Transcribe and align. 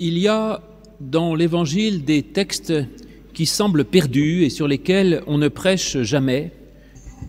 Il 0.00 0.16
y 0.16 0.28
a 0.28 0.62
dans 1.00 1.34
l'Évangile 1.34 2.04
des 2.04 2.22
textes 2.22 2.72
qui 3.34 3.46
semblent 3.46 3.84
perdus 3.84 4.44
et 4.44 4.50
sur 4.50 4.68
lesquels 4.68 5.24
on 5.26 5.38
ne 5.38 5.48
prêche 5.48 6.02
jamais. 6.02 6.52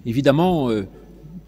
Évidemment, 0.06 0.70
euh, 0.70 0.86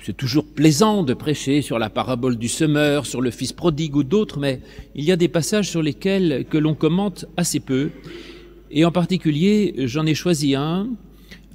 c'est 0.02 0.18
toujours 0.18 0.46
plaisant 0.46 1.04
de 1.04 1.14
prêcher 1.14 1.62
sur 1.62 1.78
la 1.78 1.92
parabole 1.92 2.38
du 2.38 2.48
semeur, 2.48 3.06
sur 3.06 3.22
le 3.22 3.30
fils 3.30 3.54
prodigue 3.54 3.96
ou 3.96 4.04
d'autres, 4.04 4.40
mais 4.40 4.62
il 4.96 5.06
y 5.06 5.12
a 5.12 5.16
des 5.16 5.28
passages 5.28 5.70
sur 5.70 5.84
lesquels 5.84 6.44
que 6.50 6.58
l'on 6.58 6.74
commente 6.74 7.26
assez 7.38 7.60
peu. 7.60 7.92
Et 8.72 8.84
en 8.84 8.92
particulier, 8.92 9.76
j'en 9.86 10.08
ai 10.08 10.16
choisi 10.16 10.56
un, 10.56 10.90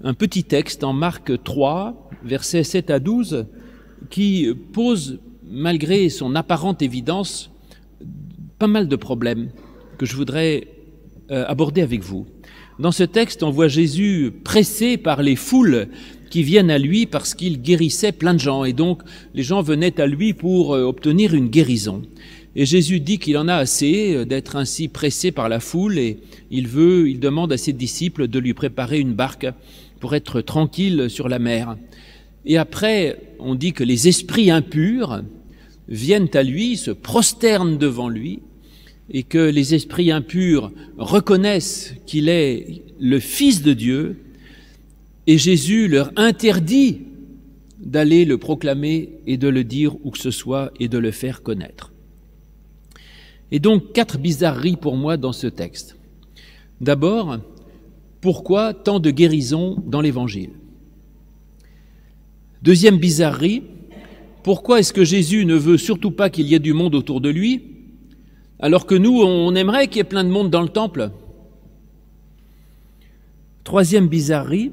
un 0.05 0.15
petit 0.15 0.45
texte 0.45 0.85
en 0.85 0.93
Marc 0.93 1.43
3, 1.43 2.09
versets 2.23 2.63
7 2.63 2.91
à 2.91 3.01
12, 3.01 3.47
qui 4.11 4.49
pose, 4.73 5.19
malgré 5.45 6.09
son 6.09 6.37
apparente 6.37 6.83
évidence, 6.83 7.51
pas 8.59 8.67
mal 8.67 8.89
de 8.89 8.97
problèmes 8.97 9.51
que 9.99 10.07
je 10.07 10.17
voudrais 10.17 10.69
euh, 11.31 11.45
aborder 11.47 11.83
avec 11.83 12.03
vous. 12.03 12.27
Dans 12.79 12.93
ce 12.93 13.05
texte, 13.05 13.43
on 13.43 13.51
voit 13.51 13.69
Jésus 13.69 14.33
pressé 14.45 14.97
par 14.97 15.23
les 15.23 15.37
foules 15.37 15.89
qui 16.31 16.43
viennent 16.43 16.71
à 16.71 16.79
lui 16.79 17.07
parce 17.07 17.35
qu'il 17.35 17.61
guérissait 17.63 18.13
plein 18.13 18.35
de 18.35 18.41
gens. 18.41 18.65
Et 18.65 18.73
donc, 18.73 19.03
les 19.35 19.43
gens 19.43 19.63
venaient 19.63 20.01
à 20.01 20.07
lui 20.07 20.35
pour 20.35 20.75
euh, 20.75 20.85
obtenir 20.85 21.35
une 21.35 21.49
guérison. 21.49 22.03
Et 22.55 22.65
Jésus 22.65 23.01
dit 23.01 23.19
qu'il 23.19 23.37
en 23.37 23.49
a 23.49 23.55
assez 23.55 24.15
euh, 24.15 24.25
d'être 24.25 24.57
ainsi 24.57 24.89
pressé 24.89 25.33
par 25.33 25.49
la 25.49 25.61
foule 25.61 25.99
et 25.99 26.19
il 26.51 26.69
veut, 26.69 27.09
il 27.09 27.21
demande 27.21 27.53
à 27.53 27.59
ses 27.59 27.73
disciples 27.73 28.29
de 28.29 28.39
lui 28.39 28.55
préparer 28.55 29.01
une 29.01 29.15
barque 29.15 29.47
pour 30.01 30.15
être 30.15 30.41
tranquille 30.41 31.07
sur 31.09 31.29
la 31.29 31.39
mer. 31.39 31.77
Et 32.45 32.59
après, 32.59 33.19
on 33.39 33.55
dit 33.55 33.73
que 33.73 33.85
les 33.85 34.09
esprits 34.09 34.51
impurs 34.51 35.23
viennent 35.89 36.31
à 36.35 36.43
lui, 36.43 36.77
se 36.77 36.91
prosternent 36.91 37.79
devant 37.79 38.09
lui, 38.09 38.41
et 39.11 39.23
que 39.23 39.39
les 39.39 39.75
esprits 39.75 40.11
impurs 40.11 40.73
reconnaissent 40.99 41.95
qu'il 42.07 42.29
est 42.29 42.83
le 42.99 43.21
Fils 43.21 43.63
de 43.63 43.73
Dieu, 43.73 44.17
et 45.27 45.39
Jésus 45.39 45.89
leur 45.89 46.13
interdit 46.17 47.03
d'aller 47.79 48.25
le 48.25 48.39
proclamer 48.39 49.11
et 49.27 49.37
de 49.37 49.49
le 49.49 49.65
dire 49.65 49.95
où 50.05 50.11
que 50.11 50.19
ce 50.19 50.31
soit 50.31 50.73
et 50.81 50.89
de 50.89 50.99
le 50.99 51.11
faire 51.11 51.43
connaître. 51.43 51.93
Et 53.53 53.61
donc 53.61 53.93
quatre 53.93 54.19
bizarreries 54.19 54.77
pour 54.77 54.97
moi 54.97 55.17
dans 55.17 55.33
ce 55.33 55.47
texte. 55.47 55.97
D'abord, 56.81 57.39
pourquoi 58.21 58.75
tant 58.75 58.99
de 58.99 59.11
guérisons 59.11 59.83
dans 59.87 60.01
l'Évangile? 60.01 60.51
Deuxième 62.63 62.99
bizarrerie, 62.99 63.63
pourquoi 64.43 64.81
est-ce 64.81 64.93
que 64.93 65.05
Jésus 65.05 65.45
ne 65.45 65.55
veut 65.55 65.79
surtout 65.79 66.11
pas 66.11 66.31
qu'il 66.31 66.47
y 66.47 66.55
ait 66.55 66.61
du 66.61 66.73
monde 66.73 66.95
autour 66.95 67.21
de 67.21 67.29
lui, 67.29 67.63
alors 68.59 68.87
que 68.87 68.95
nous, 68.95 69.21
on 69.21 69.55
aimerait 69.55 69.89
qu'il 69.89 69.99
y 69.99 70.01
ait 70.01 70.05
plein 70.05 70.25
de 70.25 70.31
monde 70.31 70.51
dans 70.51 70.63
le 70.63 70.69
temple. 70.69 71.11
Troisième 73.65 74.09
bizarrerie, 74.09 74.73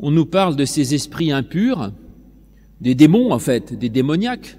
on 0.00 0.10
nous 0.10 0.26
parle 0.26 0.56
de 0.56 0.64
ces 0.64 0.94
esprits 0.94 1.32
impurs, 1.32 1.92
des 2.80 2.94
démons 2.94 3.32
en 3.32 3.38
fait, 3.38 3.72
des 3.72 3.88
démoniaques. 3.88 4.58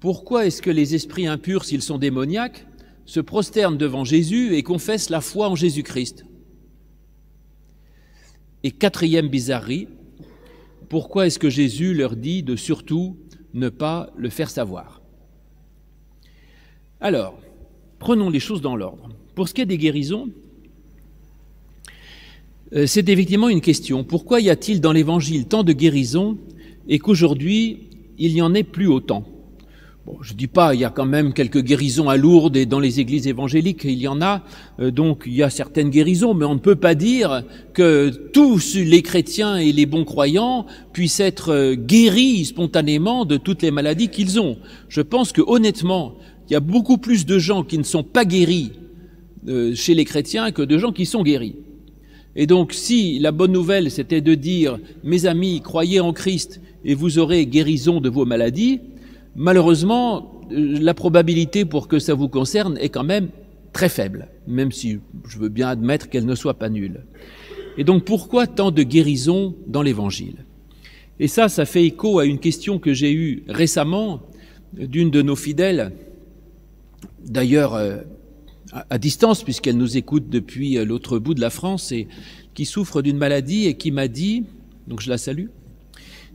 Pourquoi 0.00 0.46
est-ce 0.46 0.62
que 0.62 0.70
les 0.70 0.94
esprits 0.94 1.26
impurs, 1.26 1.64
s'ils 1.64 1.82
sont 1.82 1.98
démoniaques, 1.98 2.66
se 3.04 3.20
prosternent 3.20 3.78
devant 3.78 4.04
Jésus 4.04 4.54
et 4.54 4.62
confessent 4.62 5.10
la 5.10 5.20
foi 5.20 5.48
en 5.48 5.56
Jésus-Christ? 5.56 6.24
Et 8.62 8.70
quatrième 8.70 9.28
bizarrerie, 9.28 9.88
pourquoi 10.88 11.26
est-ce 11.26 11.38
que 11.38 11.50
Jésus 11.50 11.94
leur 11.94 12.16
dit 12.16 12.42
de 12.42 12.56
surtout 12.56 13.16
ne 13.54 13.68
pas 13.68 14.10
le 14.16 14.30
faire 14.30 14.50
savoir? 14.50 14.97
Alors, 17.00 17.38
prenons 18.00 18.28
les 18.28 18.40
choses 18.40 18.60
dans 18.60 18.74
l'ordre. 18.74 19.08
Pour 19.36 19.48
ce 19.48 19.54
qui 19.54 19.60
est 19.60 19.66
des 19.66 19.78
guérisons, 19.78 20.30
euh, 22.74 22.86
c'est 22.86 23.08
effectivement 23.08 23.48
une 23.48 23.60
question. 23.60 24.02
Pourquoi 24.02 24.40
y 24.40 24.50
a-t-il 24.50 24.80
dans 24.80 24.92
l'Évangile 24.92 25.46
tant 25.46 25.62
de 25.62 25.72
guérisons 25.72 26.38
et 26.88 26.98
qu'aujourd'hui 26.98 27.88
il 28.18 28.34
n'y 28.34 28.42
en 28.42 28.52
ait 28.52 28.64
plus 28.64 28.88
autant? 28.88 29.24
Je 30.22 30.32
ne 30.32 30.38
dis 30.38 30.46
pas, 30.46 30.74
il 30.74 30.80
y 30.80 30.84
a 30.84 30.90
quand 30.90 31.04
même 31.04 31.32
quelques 31.34 31.62
guérisons 31.62 32.08
à 32.08 32.16
Lourdes 32.16 32.56
et 32.56 32.66
dans 32.66 32.80
les 32.80 32.98
églises 32.98 33.28
évangéliques, 33.28 33.84
il 33.84 33.98
y 33.98 34.08
en 34.08 34.22
a, 34.22 34.42
euh, 34.80 34.90
donc 34.90 35.24
il 35.26 35.34
y 35.34 35.42
a 35.42 35.50
certaines 35.50 35.90
guérisons, 35.90 36.34
mais 36.34 36.46
on 36.46 36.54
ne 36.54 36.60
peut 36.60 36.76
pas 36.76 36.94
dire 36.94 37.44
que 37.74 38.08
tous 38.32 38.74
les 38.74 39.02
chrétiens 39.02 39.56
et 39.56 39.70
les 39.70 39.86
bons 39.86 40.04
croyants 40.04 40.66
puissent 40.92 41.20
être 41.20 41.52
euh, 41.52 41.74
guéris 41.74 42.46
spontanément 42.46 43.24
de 43.24 43.36
toutes 43.36 43.62
les 43.62 43.70
maladies 43.70 44.08
qu'ils 44.08 44.40
ont. 44.40 44.56
Je 44.88 45.02
pense 45.02 45.30
que 45.30 45.42
honnêtement, 45.46 46.14
il 46.48 46.52
y 46.52 46.56
a 46.56 46.60
beaucoup 46.60 46.98
plus 46.98 47.26
de 47.26 47.38
gens 47.38 47.62
qui 47.62 47.78
ne 47.78 47.82
sont 47.82 48.02
pas 48.02 48.24
guéris 48.24 48.72
euh, 49.48 49.74
chez 49.74 49.94
les 49.94 50.04
chrétiens 50.04 50.50
que 50.50 50.62
de 50.62 50.78
gens 50.78 50.92
qui 50.92 51.06
sont 51.06 51.22
guéris. 51.22 51.56
Et 52.36 52.46
donc 52.46 52.72
si 52.72 53.18
la 53.18 53.32
bonne 53.32 53.52
nouvelle 53.52 53.90
c'était 53.90 54.20
de 54.20 54.34
dire, 54.34 54.78
mes 55.04 55.26
amis, 55.26 55.60
croyez 55.60 56.00
en 56.00 56.12
Christ 56.12 56.60
et 56.84 56.94
vous 56.94 57.18
aurez 57.18 57.46
guérison 57.46 58.00
de 58.00 58.08
vos 58.08 58.24
maladies, 58.24 58.80
malheureusement, 59.36 60.42
euh, 60.50 60.78
la 60.80 60.94
probabilité 60.94 61.64
pour 61.64 61.86
que 61.88 61.98
ça 61.98 62.14
vous 62.14 62.28
concerne 62.28 62.78
est 62.78 62.88
quand 62.88 63.04
même 63.04 63.28
très 63.72 63.88
faible, 63.88 64.28
même 64.46 64.72
si 64.72 64.98
je 65.28 65.38
veux 65.38 65.50
bien 65.50 65.68
admettre 65.68 66.08
qu'elle 66.08 66.26
ne 66.26 66.34
soit 66.34 66.58
pas 66.58 66.70
nulle. 66.70 67.04
Et 67.76 67.84
donc 67.84 68.04
pourquoi 68.04 68.46
tant 68.46 68.70
de 68.70 68.82
guérisons 68.82 69.54
dans 69.66 69.82
l'Évangile? 69.82 70.44
Et 71.20 71.28
ça, 71.28 71.48
ça 71.48 71.64
fait 71.64 71.84
écho 71.84 72.18
à 72.18 72.24
une 72.24 72.38
question 72.38 72.78
que 72.78 72.94
j'ai 72.94 73.12
eue 73.12 73.44
récemment 73.48 74.20
d'une 74.72 75.10
de 75.10 75.22
nos 75.22 75.36
fidèles, 75.36 75.92
d'ailleurs 77.24 77.74
euh, 77.74 77.98
à 78.90 78.98
distance, 78.98 79.42
puisqu'elle 79.42 79.76
nous 79.76 79.96
écoute 79.96 80.28
depuis 80.28 80.78
euh, 80.78 80.84
l'autre 80.84 81.18
bout 81.18 81.34
de 81.34 81.40
la 81.40 81.50
France, 81.50 81.92
et 81.92 82.08
qui 82.54 82.64
souffre 82.64 83.02
d'une 83.02 83.18
maladie 83.18 83.66
et 83.66 83.76
qui 83.76 83.90
m'a 83.90 84.08
dit, 84.08 84.44
donc 84.86 85.00
je 85.00 85.10
la 85.10 85.18
salue, 85.18 85.46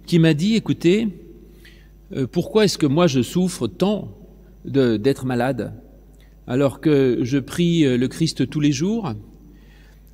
qui 0.06 0.20
m'a 0.20 0.34
dit, 0.34 0.56
écoutez, 0.56 1.08
euh, 2.14 2.28
pourquoi 2.28 2.66
est-ce 2.66 2.78
que 2.78 2.86
moi 2.86 3.08
je 3.08 3.22
souffre 3.22 3.68
tant 3.68 4.18
d'être 4.66 5.26
malade 5.26 5.74
alors 6.48 6.80
que 6.80 7.20
je 7.22 7.38
prie 7.38 7.84
le 7.84 8.08
Christ 8.08 8.50
tous 8.50 8.62
les 8.62 8.72
jours 8.72 9.14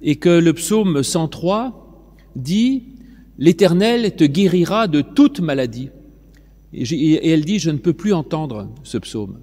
et 0.01 0.15
que 0.15 0.29
le 0.29 0.53
psaume 0.53 1.03
103 1.03 1.89
dit 2.35 2.83
L'Éternel 3.37 4.15
te 4.15 4.25
guérira 4.25 4.87
de 4.87 4.99
toute 4.99 5.39
maladie. 5.39 5.89
Et 6.73 7.29
elle 7.29 7.45
dit 7.45 7.57
Je 7.57 7.71
ne 7.71 7.77
peux 7.77 7.93
plus 7.93 8.13
entendre 8.13 8.69
ce 8.83 8.97
psaume. 8.97 9.39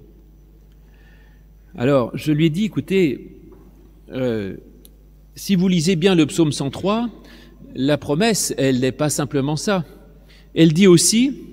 Alors 1.75 2.11
je 2.13 2.31
lui 2.31 2.45
ai 2.45 2.49
dit 2.49 2.65
Écoutez, 2.65 3.39
euh, 4.11 4.57
si 5.35 5.55
vous 5.55 5.67
lisez 5.67 5.95
bien 5.95 6.15
le 6.15 6.25
psaume 6.25 6.51
103, 6.51 7.09
la 7.75 7.97
promesse, 7.97 8.53
elle 8.57 8.79
n'est 8.79 8.91
pas 8.91 9.09
simplement 9.09 9.55
ça. 9.55 9.85
Elle 10.55 10.73
dit 10.73 10.87
aussi 10.87 11.47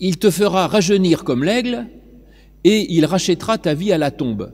il 0.00 0.18
te 0.18 0.30
fera 0.30 0.66
rajeunir 0.66 1.24
comme 1.24 1.44
l'aigle, 1.44 1.86
et 2.64 2.92
il 2.92 3.04
rachètera 3.04 3.58
ta 3.58 3.74
vie 3.74 3.92
à 3.92 3.98
la 3.98 4.10
tombe. 4.10 4.52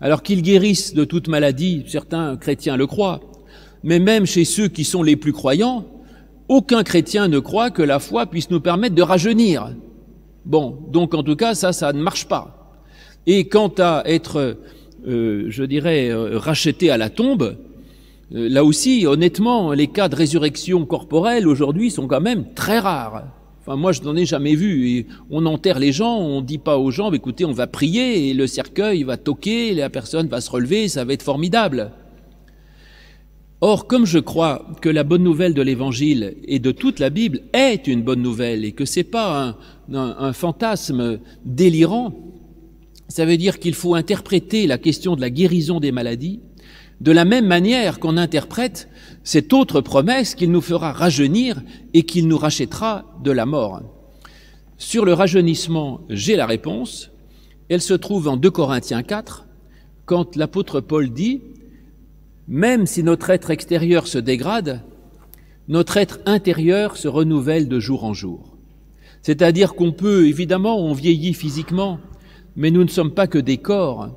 Alors 0.00 0.22
qu'il 0.22 0.42
guérisse 0.42 0.94
de 0.94 1.04
toute 1.04 1.28
maladie, 1.28 1.84
certains 1.86 2.36
chrétiens 2.36 2.76
le 2.76 2.86
croient, 2.86 3.20
mais 3.84 3.98
même 3.98 4.26
chez 4.26 4.44
ceux 4.44 4.68
qui 4.68 4.84
sont 4.84 5.02
les 5.02 5.16
plus 5.16 5.32
croyants, 5.32 5.86
aucun 6.48 6.82
chrétien 6.82 7.28
ne 7.28 7.38
croit 7.38 7.70
que 7.70 7.82
la 7.82 7.98
foi 7.98 8.26
puisse 8.26 8.50
nous 8.50 8.60
permettre 8.60 8.94
de 8.94 9.02
rajeunir. 9.02 9.74
Bon, 10.44 10.78
donc 10.90 11.14
en 11.14 11.22
tout 11.22 11.36
cas, 11.36 11.54
ça, 11.54 11.72
ça 11.72 11.92
ne 11.92 12.02
marche 12.02 12.26
pas. 12.26 12.61
Et 13.26 13.44
quant 13.44 13.72
à 13.78 14.02
être, 14.06 14.56
euh, 15.06 15.46
je 15.48 15.64
dirais, 15.64 16.10
euh, 16.10 16.38
racheté 16.38 16.90
à 16.90 16.96
la 16.96 17.08
tombe, 17.08 17.56
euh, 18.34 18.48
là 18.48 18.64
aussi, 18.64 19.06
honnêtement, 19.06 19.72
les 19.72 19.86
cas 19.86 20.08
de 20.08 20.16
résurrection 20.16 20.84
corporelle 20.86 21.46
aujourd'hui 21.46 21.90
sont 21.90 22.08
quand 22.08 22.20
même 22.20 22.52
très 22.54 22.80
rares. 22.80 23.24
Enfin, 23.60 23.76
moi, 23.76 23.92
je 23.92 24.02
n'en 24.02 24.16
ai 24.16 24.26
jamais 24.26 24.56
vu. 24.56 25.06
On 25.30 25.46
enterre 25.46 25.78
les 25.78 25.92
gens, 25.92 26.18
on 26.18 26.40
dit 26.40 26.58
pas 26.58 26.78
aux 26.78 26.90
gens, 26.90 27.12
écoutez, 27.12 27.44
on 27.44 27.52
va 27.52 27.68
prier 27.68 28.28
et 28.28 28.34
le 28.34 28.48
cercueil 28.48 29.04
va 29.04 29.16
toquer, 29.16 29.72
la 29.74 29.88
personne 29.88 30.26
va 30.26 30.40
se 30.40 30.50
relever, 30.50 30.88
ça 30.88 31.04
va 31.04 31.12
être 31.12 31.22
formidable. 31.22 31.92
Or, 33.60 33.86
comme 33.86 34.04
je 34.04 34.18
crois 34.18 34.66
que 34.80 34.88
la 34.88 35.04
bonne 35.04 35.22
nouvelle 35.22 35.54
de 35.54 35.62
l'Évangile 35.62 36.34
et 36.48 36.58
de 36.58 36.72
toute 36.72 36.98
la 36.98 37.10
Bible 37.10 37.42
est 37.52 37.86
une 37.86 38.02
bonne 38.02 38.20
nouvelle 38.20 38.64
et 38.64 38.72
que 38.72 38.84
c'est 38.84 39.04
pas 39.04 39.54
un, 39.92 40.16
un 40.18 40.32
fantasme 40.32 41.20
délirant, 41.44 42.12
ça 43.12 43.26
veut 43.26 43.36
dire 43.36 43.58
qu'il 43.58 43.74
faut 43.74 43.94
interpréter 43.94 44.66
la 44.66 44.78
question 44.78 45.16
de 45.16 45.20
la 45.20 45.28
guérison 45.28 45.80
des 45.80 45.92
maladies 45.92 46.40
de 47.02 47.12
la 47.12 47.26
même 47.26 47.46
manière 47.46 47.98
qu'on 47.98 48.16
interprète 48.16 48.88
cette 49.22 49.52
autre 49.52 49.82
promesse 49.82 50.34
qu'il 50.34 50.50
nous 50.50 50.62
fera 50.62 50.92
rajeunir 50.92 51.60
et 51.92 52.04
qu'il 52.04 52.26
nous 52.26 52.38
rachètera 52.38 53.04
de 53.22 53.30
la 53.30 53.44
mort. 53.44 53.82
Sur 54.78 55.04
le 55.04 55.12
rajeunissement, 55.12 56.00
j'ai 56.08 56.36
la 56.36 56.46
réponse. 56.46 57.10
Elle 57.68 57.82
se 57.82 57.92
trouve 57.92 58.28
en 58.28 58.38
2 58.38 58.50
Corinthiens 58.50 59.02
4, 59.02 59.46
quand 60.06 60.36
l'apôtre 60.36 60.80
Paul 60.80 61.10
dit, 61.10 61.42
Même 62.48 62.86
si 62.86 63.02
notre 63.02 63.28
être 63.28 63.50
extérieur 63.50 64.06
se 64.06 64.18
dégrade, 64.18 64.80
notre 65.68 65.98
être 65.98 66.20
intérieur 66.24 66.96
se 66.96 67.08
renouvelle 67.08 67.68
de 67.68 67.78
jour 67.78 68.04
en 68.04 68.14
jour. 68.14 68.56
C'est-à-dire 69.20 69.74
qu'on 69.74 69.92
peut, 69.92 70.26
évidemment, 70.28 70.80
on 70.80 70.94
vieillit 70.94 71.34
physiquement, 71.34 71.98
mais 72.56 72.70
nous 72.70 72.84
ne 72.84 72.88
sommes 72.88 73.12
pas 73.12 73.26
que 73.26 73.38
des 73.38 73.58
corps, 73.58 74.10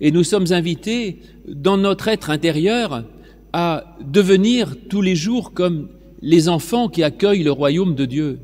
Et 0.00 0.12
nous 0.12 0.22
sommes 0.22 0.52
invités, 0.52 1.18
dans 1.48 1.76
notre 1.76 2.06
être 2.08 2.30
intérieur, 2.30 3.04
à 3.52 3.96
devenir 4.00 4.76
tous 4.88 5.02
les 5.02 5.16
jours 5.16 5.52
comme 5.52 5.88
les 6.22 6.48
enfants 6.48 6.88
qui 6.88 7.02
accueillent 7.02 7.42
le 7.42 7.52
royaume 7.52 7.94
de 7.94 8.04
Dieu. 8.04 8.38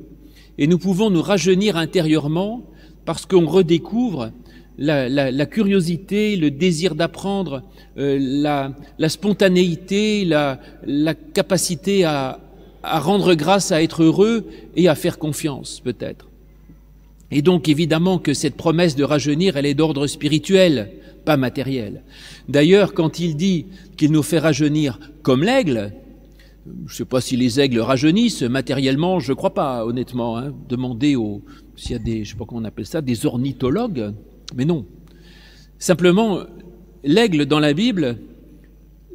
Et 0.59 0.67
nous 0.67 0.79
pouvons 0.79 1.11
nous 1.11 1.23
rajeunir 1.23 1.77
intérieurement 1.77 2.63
parce 3.05 3.27
qu'on 3.27 3.47
redécouvre 3.47 4.33
la, 4.79 5.47
curiosité, 5.47 6.37
le 6.37 6.51
désir 6.51 6.95
d'apprendre, 6.95 7.63
euh, 7.99 8.19
la, 8.99 9.09
spontanéité, 9.09 10.25
la, 10.25 10.59
capacité 11.35 12.05
à, 12.05 12.41
à 12.83 12.99
rendre 12.99 13.35
grâce, 13.35 13.73
à 13.73 13.83
être 13.83 14.03
heureux 14.03 14.47
et 14.77 14.89
à 14.89 14.95
faire 14.95 15.19
confiance 15.19 15.81
peut-être. 15.81 16.29
Et 17.35 17.43
donc 17.43 17.69
évidemment 17.69 18.19
que 18.19 18.33
cette 18.33 18.55
promesse 18.55 18.95
de 18.95 19.03
rajeunir, 19.03 19.57
elle 19.57 19.67
est 19.67 19.75
d'ordre 19.75 20.07
spirituel, 20.07 20.93
pas 21.25 21.37
matériel. 21.37 22.05
D'ailleurs, 22.49 22.95
quand 22.95 23.19
il 23.19 23.37
dit 23.37 23.67
qu'il 23.97 24.13
nous 24.13 24.23
fait 24.23 24.39
rajeunir 24.39 25.01
comme 25.23 25.43
l'aigle, 25.43 25.93
je 26.87 26.93
ne 26.93 26.97
sais 26.97 27.05
pas 27.05 27.21
si 27.21 27.37
les 27.37 27.59
aigles 27.59 27.81
rajeunissent 27.81 28.43
matériellement, 28.43 29.19
je 29.19 29.33
ne 29.33 29.37
crois 29.37 29.53
pas, 29.53 29.85
honnêtement. 29.85 30.39
Hein. 30.39 30.55
Demandez 30.69 31.17
aux, 31.17 31.43
s'il 31.75 31.91
y 31.91 31.95
a 31.97 31.99
des, 31.99 32.25
je 32.25 32.31
sais 32.31 32.37
pas 32.37 32.45
comment 32.45 32.61
on 32.61 32.65
appelle 32.65 32.87
ça, 32.87 33.03
des 33.03 33.27
ornithologues, 33.27 34.15
mais 34.55 34.65
non. 34.65 34.87
Simplement, 35.81 36.39
l'aigle 37.03 37.47
dans 37.47 37.59
la 37.59 37.73
Bible, 37.73 38.17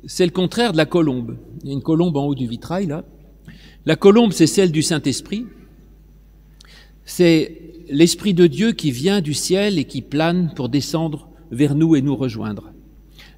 c'est 0.07 0.25
le 0.25 0.31
contraire 0.31 0.73
de 0.73 0.77
la 0.77 0.85
colombe. 0.85 1.37
Il 1.63 1.69
y 1.69 1.71
a 1.71 1.73
une 1.73 1.81
colombe 1.81 2.17
en 2.17 2.25
haut 2.25 2.35
du 2.35 2.47
vitrail 2.47 2.87
là. 2.87 3.05
La 3.85 3.95
colombe, 3.95 4.33
c'est 4.33 4.45
celle 4.45 4.73
du 4.73 4.81
Saint-Esprit. 4.81 5.45
C'est 7.05 7.68
l'Esprit 7.89 8.33
de 8.33 8.47
Dieu 8.47 8.71
qui 8.71 8.91
vient 8.91 9.21
du 9.21 9.33
ciel 9.33 9.77
et 9.77 9.85
qui 9.85 10.01
plane 10.01 10.51
pour 10.55 10.69
descendre 10.69 11.29
vers 11.51 11.75
nous 11.75 11.95
et 11.95 12.01
nous 12.01 12.15
rejoindre. 12.15 12.71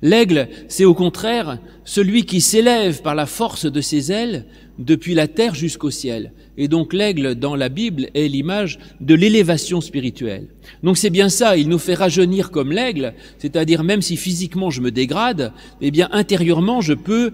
L'aigle, 0.01 0.50
c'est 0.68 0.86
au 0.86 0.95
contraire 0.95 1.59
celui 1.86 2.25
qui 2.25 2.42
s'élève 2.42 3.01
par 3.01 3.13
la 3.13 3.27
force 3.27 3.65
de 3.65 3.81
ses 3.81 4.12
ailes 4.12 4.45
depuis 4.80 5.13
la 5.13 5.27
terre 5.27 5.53
jusqu'au 5.53 5.92
ciel. 5.92 6.33
Et 6.57 6.68
donc 6.68 6.92
l'aigle 6.94 7.36
dans 7.36 7.56
la 7.56 7.69
Bible 7.69 8.09
est 8.15 8.27
l'image 8.27 8.80
de 9.00 9.13
l'élévation 9.13 9.80
spirituelle. 9.80 10.48
Donc 10.81 10.97
c'est 10.97 11.12
bien 11.12 11.30
ça, 11.30 11.56
il 11.56 11.69
nous 11.69 11.77
fait 11.77 11.94
rajeunir 11.94 12.50
comme 12.50 12.71
l'aigle, 12.71 13.13
c'est-à-dire 13.38 13.83
même 13.83 14.01
si 14.01 14.18
physiquement 14.18 14.71
je 14.71 14.81
me 14.81 14.92
dégrade, 14.92 15.54
eh 15.81 15.92
bien 15.92 16.09
intérieurement 16.12 16.81
je 16.81 16.94
peux, 16.94 17.33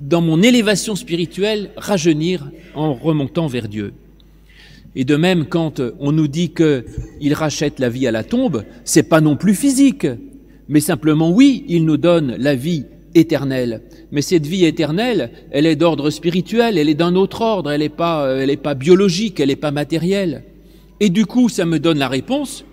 dans 0.00 0.20
mon 0.20 0.40
élévation 0.40 0.94
spirituelle, 0.94 1.70
rajeunir 1.76 2.50
en 2.74 2.94
remontant 2.94 3.48
vers 3.48 3.68
Dieu. 3.68 3.92
Et 4.96 5.04
de 5.04 5.16
même, 5.16 5.46
quand 5.46 5.80
on 5.98 6.12
nous 6.12 6.28
dit 6.28 6.50
qu'il 6.50 7.34
rachète 7.34 7.80
la 7.80 7.88
vie 7.88 8.06
à 8.06 8.12
la 8.12 8.24
tombe, 8.24 8.64
c'est 8.84 9.08
pas 9.08 9.20
non 9.20 9.36
plus 9.36 9.54
physique, 9.54 10.06
mais 10.68 10.80
simplement, 10.80 11.30
oui, 11.30 11.64
il 11.68 11.84
nous 11.84 11.96
donne 11.96 12.36
la 12.38 12.54
vie 12.54 12.84
éternelle. 13.14 13.82
Mais 14.12 14.22
cette 14.22 14.46
vie 14.46 14.64
éternelle, 14.64 15.30
elle 15.50 15.66
est 15.66 15.76
d'ordre 15.76 16.10
spirituel, 16.10 16.78
elle 16.78 16.88
est 16.88 16.94
d'un 16.94 17.16
autre 17.16 17.42
ordre, 17.42 17.70
elle 17.70 17.80
n'est 17.80 17.88
pas, 17.88 18.36
elle 18.36 18.50
est 18.50 18.56
pas 18.56 18.74
biologique, 18.74 19.40
elle 19.40 19.48
n'est 19.48 19.56
pas 19.56 19.70
matérielle. 19.70 20.44
Et 21.00 21.10
du 21.10 21.26
coup, 21.26 21.48
ça 21.48 21.66
me 21.66 21.78
donne 21.78 21.98
la 21.98 22.08
réponse. 22.08 22.64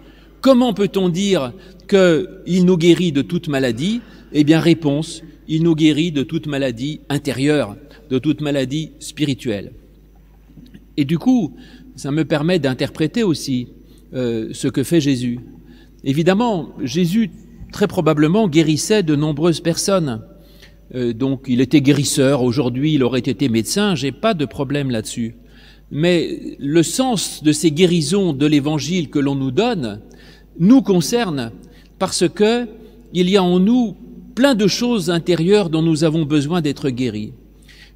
Comment 0.41 0.73
peut-on 0.73 1.09
dire 1.09 1.53
qu'il 1.88 2.65
nous 2.65 2.77
guérit 2.77 3.12
de 3.12 3.21
toute 3.21 3.47
maladie? 3.47 4.01
Eh 4.33 4.44
bien, 4.44 4.59
réponse, 4.59 5.23
il 5.47 5.63
nous 5.63 5.75
guérit 5.75 6.12
de 6.12 6.23
toute 6.23 6.47
maladie 6.47 7.01
intérieure, 7.09 7.75
de 8.09 8.19
toute 8.19 8.41
maladie 8.41 8.91
spirituelle. 9.00 9.73
Et 10.97 11.06
du 11.06 11.18
coup, 11.18 11.56
ça 12.01 12.09
me 12.09 12.25
permet 12.25 12.57
d'interpréter 12.57 13.21
aussi 13.21 13.68
euh, 14.15 14.50
ce 14.53 14.68
que 14.68 14.81
fait 14.81 15.00
Jésus. 15.00 15.39
Évidemment, 16.03 16.69
Jésus 16.83 17.30
très 17.71 17.88
probablement 17.88 18.48
guérissait 18.48 19.03
de 19.03 19.15
nombreuses 19.15 19.59
personnes. 19.59 20.24
Euh, 20.95 21.13
donc 21.13 21.44
il 21.48 21.62
était 21.62 21.80
guérisseur, 21.80 22.42
aujourd'hui 22.42 22.95
il 22.95 23.03
aurait 23.03 23.19
été 23.19 23.50
médecin, 23.50 23.94
j'ai 23.94 24.12
pas 24.12 24.33
de 24.33 24.45
problème 24.45 24.89
là-dessus. 24.89 25.36
Mais 25.92 26.57
le 26.57 26.81
sens 26.81 27.44
de 27.44 27.51
ces 27.51 27.69
guérisons 27.69 28.33
de 28.33 28.47
l'évangile 28.47 29.12
que 29.12 29.19
l'on 29.19 29.36
nous 29.36 29.51
donne 29.51 30.01
nous 30.57 30.81
concerne 30.81 31.51
parce 32.00 32.27
que 32.27 32.68
il 33.13 33.30
y 33.30 33.38
a 33.38 33.44
en 33.44 33.59
nous 33.59 33.95
plein 34.33 34.56
de 34.56 34.65
choses 34.65 35.12
intérieures 35.12 35.69
dont 35.69 35.83
nous 35.83 36.04
avons 36.04 36.25
besoin 36.25 36.62
d'être 36.62 36.89
guéris. 36.89 37.33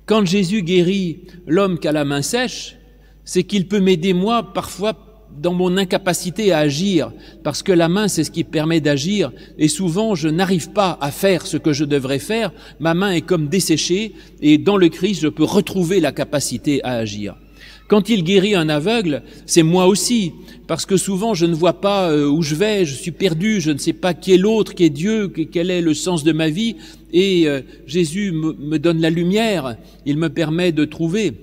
Quand 0.06 0.26
Jésus 0.26 0.62
guérit 0.62 1.22
l'homme 1.48 1.80
qui 1.80 1.88
a 1.88 1.92
la 1.92 2.06
main 2.06 2.22
sèche, 2.22 2.78
c'est 3.26 3.44
qu'il 3.44 3.68
peut 3.68 3.80
m'aider 3.80 4.14
moi 4.14 4.54
parfois 4.54 4.94
dans 5.42 5.54
mon 5.54 5.78
incapacité 5.78 6.52
à 6.52 6.60
agir, 6.60 7.12
parce 7.44 7.64
que 7.64 7.72
la 7.72 7.90
main, 7.90 8.08
c'est 8.08 8.24
ce 8.24 8.32
qui 8.32 8.44
permet 8.44 8.80
d'agir, 8.80 9.32
et 9.58 9.68
souvent 9.68 10.16
je 10.16 10.30
n'arrive 10.30 10.72
pas 10.72 10.98
à 11.02 11.12
faire 11.12 11.46
ce 11.46 11.58
que 11.58 11.74
je 11.74 11.84
devrais 11.84 12.20
faire, 12.20 12.54
ma 12.80 12.94
main 12.94 13.12
est 13.12 13.22
comme 13.22 13.48
desséchée, 13.48 14.14
et 14.42 14.58
dans 14.58 14.78
le 14.78 14.90
Christ, 14.90 15.22
je 15.22 15.28
peux 15.28 15.44
retrouver 15.44 16.00
la 16.00 16.12
capacité 16.12 16.82
à 16.84 16.94
agir. 16.94 17.36
Quand 17.88 18.10
il 18.10 18.24
guérit 18.24 18.56
un 18.56 18.70
aveugle, 18.70 19.24
c'est 19.46 19.62
moi 19.62 19.86
aussi, 19.88 20.32
parce 20.68 20.86
que 20.86 20.98
souvent 20.98 21.36
je 21.36 21.46
ne 21.46 21.54
vois 21.54 21.82
pas 21.82 22.10
euh, 22.10 22.28
où 22.28 22.42
je 22.42 22.56
vais, 22.56 22.86
je 22.86 22.96
suis 22.96 23.12
perdu, 23.12 23.62
je 23.62 23.72
ne 23.72 23.78
sais 23.78 23.94
pas 23.94 24.16
qui 24.16 24.34
est 24.34 24.38
l'autre, 24.38 24.74
qui 24.74 24.86
est 24.86 24.90
Dieu, 24.90 25.28
quel 25.28 25.70
est 25.70 25.82
le 25.82 25.94
sens 25.94 26.24
de 26.24 26.32
ma 26.32 26.50
vie, 26.50 26.78
et 27.14 27.48
euh, 27.48 27.62
Jésus 27.86 28.32
me 28.32 28.78
donne 28.78 29.02
la 29.02 29.10
lumière, 29.10 29.76
il 30.06 30.18
me 30.18 30.30
permet 30.30 30.72
de 30.72 30.86
trouver 30.86 31.34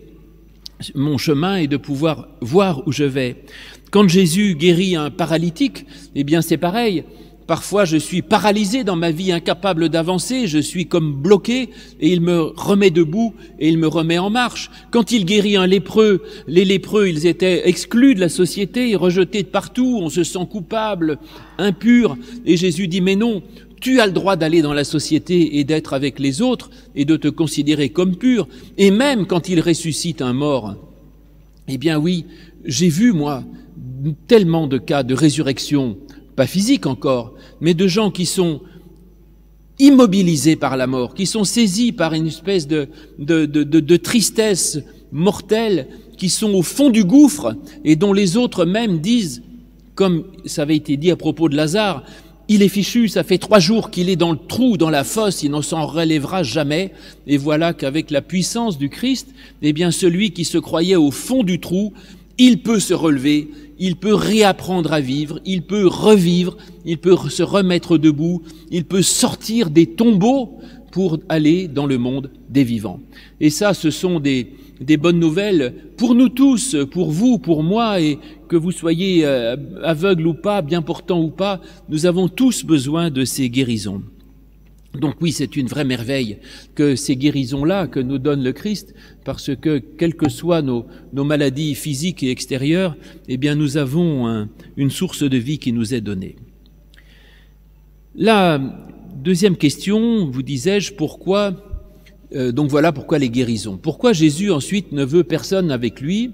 mon 0.94 1.18
chemin 1.18 1.56
et 1.56 1.66
de 1.66 1.76
pouvoir 1.76 2.28
voir 2.40 2.86
où 2.86 2.92
je 2.92 3.04
vais. 3.04 3.44
Quand 3.90 4.08
Jésus 4.08 4.54
guérit 4.54 4.96
un 4.96 5.10
paralytique, 5.10 5.86
eh 6.14 6.24
bien 6.24 6.42
c'est 6.42 6.56
pareil. 6.56 7.04
Parfois 7.46 7.84
je 7.84 7.96
suis 7.96 8.22
paralysé 8.22 8.84
dans 8.84 8.96
ma 8.96 9.10
vie, 9.10 9.32
incapable 9.32 9.88
d'avancer, 9.88 10.46
je 10.46 10.58
suis 10.58 10.86
comme 10.86 11.12
bloqué 11.14 11.68
et 12.00 12.12
il 12.12 12.20
me 12.20 12.40
remet 12.56 12.90
debout 12.90 13.34
et 13.58 13.68
il 13.68 13.78
me 13.78 13.88
remet 13.88 14.18
en 14.18 14.30
marche. 14.30 14.70
Quand 14.90 15.12
il 15.12 15.24
guérit 15.24 15.56
un 15.56 15.66
lépreux, 15.66 16.22
les 16.46 16.64
lépreux, 16.64 17.08
ils 17.08 17.26
étaient 17.26 17.68
exclus 17.68 18.14
de 18.14 18.20
la 18.20 18.28
société, 18.28 18.94
rejetés 18.96 19.42
de 19.42 19.48
partout, 19.48 19.98
on 20.00 20.08
se 20.08 20.24
sent 20.24 20.46
coupable, 20.50 21.18
impur 21.58 22.16
et 22.46 22.56
Jésus 22.56 22.88
dit 22.88 23.00
mais 23.00 23.16
non, 23.16 23.42
tu 23.82 24.00
as 24.00 24.06
le 24.06 24.12
droit 24.12 24.36
d'aller 24.36 24.62
dans 24.62 24.72
la 24.72 24.84
société 24.84 25.58
et 25.58 25.64
d'être 25.64 25.92
avec 25.92 26.20
les 26.20 26.40
autres 26.40 26.70
et 26.94 27.04
de 27.04 27.16
te 27.16 27.26
considérer 27.28 27.88
comme 27.90 28.16
pur. 28.16 28.48
Et 28.78 28.92
même 28.92 29.26
quand 29.26 29.48
il 29.48 29.60
ressuscite 29.60 30.22
un 30.22 30.32
mort, 30.32 30.76
eh 31.66 31.78
bien 31.78 31.98
oui, 31.98 32.24
j'ai 32.64 32.88
vu, 32.88 33.12
moi, 33.12 33.42
tellement 34.28 34.68
de 34.68 34.78
cas 34.78 35.02
de 35.02 35.14
résurrection, 35.14 35.98
pas 36.36 36.46
physique 36.46 36.86
encore, 36.86 37.34
mais 37.60 37.74
de 37.74 37.88
gens 37.88 38.12
qui 38.12 38.24
sont 38.24 38.60
immobilisés 39.80 40.54
par 40.54 40.76
la 40.76 40.86
mort, 40.86 41.14
qui 41.14 41.26
sont 41.26 41.42
saisis 41.42 41.90
par 41.90 42.14
une 42.14 42.28
espèce 42.28 42.68
de, 42.68 42.88
de, 43.18 43.46
de, 43.46 43.64
de 43.64 43.96
tristesse 43.96 44.78
mortelle, 45.10 45.88
qui 46.16 46.28
sont 46.28 46.54
au 46.54 46.62
fond 46.62 46.88
du 46.88 47.04
gouffre 47.04 47.56
et 47.84 47.96
dont 47.96 48.12
les 48.12 48.36
autres 48.36 48.64
même 48.64 49.00
disent, 49.00 49.42
comme 49.96 50.24
ça 50.46 50.62
avait 50.62 50.76
été 50.76 50.96
dit 50.96 51.10
à 51.10 51.16
propos 51.16 51.48
de 51.48 51.56
Lazare, 51.56 52.04
il 52.48 52.62
est 52.62 52.68
fichu, 52.68 53.08
ça 53.08 53.24
fait 53.24 53.38
trois 53.38 53.58
jours 53.58 53.90
qu'il 53.90 54.08
est 54.08 54.16
dans 54.16 54.32
le 54.32 54.38
trou, 54.38 54.76
dans 54.76 54.90
la 54.90 55.04
fosse, 55.04 55.42
il 55.42 55.50
n'en 55.50 55.62
s'en 55.62 55.86
relèvera 55.86 56.42
jamais. 56.42 56.92
Et 57.26 57.36
voilà 57.36 57.72
qu'avec 57.72 58.10
la 58.10 58.22
puissance 58.22 58.78
du 58.78 58.88
Christ, 58.88 59.28
eh 59.62 59.72
bien, 59.72 59.90
celui 59.90 60.32
qui 60.32 60.44
se 60.44 60.58
croyait 60.58 60.96
au 60.96 61.10
fond 61.10 61.44
du 61.44 61.60
trou, 61.60 61.92
il 62.38 62.62
peut 62.62 62.80
se 62.80 62.94
relever, 62.94 63.50
il 63.78 63.96
peut 63.96 64.14
réapprendre 64.14 64.92
à 64.92 65.00
vivre, 65.00 65.40
il 65.44 65.62
peut 65.62 65.86
revivre, 65.86 66.56
il 66.84 66.98
peut 66.98 67.16
se 67.28 67.42
remettre 67.42 67.98
debout, 67.98 68.42
il 68.70 68.84
peut 68.84 69.02
sortir 69.02 69.70
des 69.70 69.86
tombeaux 69.86 70.58
pour 70.92 71.18
aller 71.28 71.66
dans 71.66 71.86
le 71.86 71.98
monde 71.98 72.30
des 72.48 72.62
vivants. 72.62 73.00
Et 73.40 73.50
ça, 73.50 73.74
ce 73.74 73.90
sont 73.90 74.20
des, 74.20 74.46
bonnes 74.98 75.18
nouvelles 75.18 75.74
pour 75.96 76.14
nous 76.14 76.28
tous, 76.28 76.76
pour 76.90 77.10
vous, 77.10 77.38
pour 77.38 77.62
moi, 77.62 78.00
et 78.00 78.18
que 78.46 78.56
vous 78.56 78.70
soyez 78.72 79.24
euh, 79.24 79.56
aveugle 79.82 80.26
ou 80.26 80.34
pas, 80.34 80.60
bien 80.60 80.82
portant 80.82 81.20
ou 81.20 81.30
pas, 81.30 81.60
nous 81.88 82.06
avons 82.06 82.28
tous 82.28 82.64
besoin 82.64 83.10
de 83.10 83.24
ces 83.24 83.48
guérisons. 83.48 84.02
Donc 85.00 85.14
oui, 85.22 85.32
c'est 85.32 85.56
une 85.56 85.66
vraie 85.66 85.86
merveille 85.86 86.36
que 86.74 86.94
ces 86.94 87.16
guérisons-là 87.16 87.86
que 87.86 87.98
nous 87.98 88.18
donne 88.18 88.44
le 88.44 88.52
Christ, 88.52 88.94
parce 89.24 89.56
que 89.56 89.78
quelles 89.78 90.14
que 90.14 90.28
soient 90.28 90.60
nos, 90.60 90.84
maladies 91.14 91.74
physiques 91.74 92.22
et 92.22 92.30
extérieures, 92.30 92.94
eh 93.28 93.38
bien 93.38 93.54
nous 93.54 93.78
avons 93.78 94.46
une 94.76 94.90
source 94.90 95.22
de 95.22 95.38
vie 95.38 95.58
qui 95.58 95.72
nous 95.72 95.94
est 95.94 96.02
donnée. 96.02 96.36
La 98.14 98.60
deuxième 99.22 99.56
question, 99.56 100.26
vous 100.30 100.42
disais-je, 100.42 100.92
pourquoi 100.92 101.54
euh, 102.34 102.52
donc 102.52 102.70
voilà 102.70 102.92
pourquoi 102.92 103.18
les 103.18 103.30
guérisons. 103.30 103.76
Pourquoi 103.76 104.12
Jésus 104.12 104.50
ensuite 104.50 104.92
ne 104.92 105.04
veut 105.04 105.24
personne 105.24 105.70
avec 105.70 106.00
lui 106.00 106.32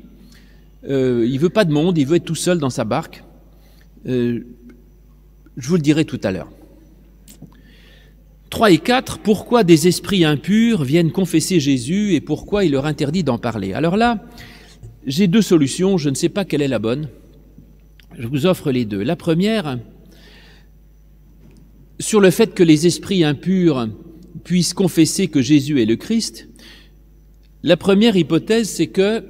euh, 0.88 1.26
Il 1.28 1.38
veut 1.38 1.48
pas 1.48 1.64
de 1.64 1.72
monde, 1.72 1.98
il 1.98 2.06
veut 2.06 2.16
être 2.16 2.24
tout 2.24 2.34
seul 2.34 2.58
dans 2.58 2.70
sa 2.70 2.84
barque. 2.84 3.24
Euh, 4.06 4.40
je 5.56 5.68
vous 5.68 5.74
le 5.74 5.82
dirai 5.82 6.04
tout 6.04 6.20
à 6.22 6.30
l'heure. 6.30 6.50
3 8.50 8.70
et 8.70 8.78
4, 8.78 9.18
pourquoi 9.18 9.64
des 9.64 9.88
esprits 9.88 10.24
impurs 10.24 10.84
viennent 10.84 11.12
confesser 11.12 11.60
Jésus 11.60 12.14
et 12.14 12.20
pourquoi 12.20 12.64
il 12.64 12.72
leur 12.72 12.86
interdit 12.86 13.24
d'en 13.24 13.36
parler? 13.36 13.74
Alors 13.74 13.96
là, 13.96 14.24
j'ai 15.06 15.26
deux 15.26 15.42
solutions, 15.42 15.98
je 15.98 16.08
ne 16.08 16.14
sais 16.14 16.30
pas 16.30 16.44
quelle 16.44 16.62
est 16.62 16.68
la 16.68 16.78
bonne. 16.78 17.08
Je 18.16 18.26
vous 18.26 18.46
offre 18.46 18.70
les 18.70 18.84
deux. 18.84 19.02
La 19.02 19.16
première, 19.16 19.78
sur 21.98 22.20
le 22.20 22.30
fait 22.30 22.54
que 22.54 22.62
les 22.62 22.86
esprits 22.86 23.24
impurs 23.24 23.88
puissent 24.44 24.74
confesser 24.74 25.28
que 25.28 25.42
Jésus 25.42 25.82
est 25.82 25.86
le 25.86 25.96
Christ, 25.96 26.48
la 27.62 27.76
première 27.76 28.16
hypothèse, 28.16 28.68
c'est 28.68 28.86
que 28.86 29.24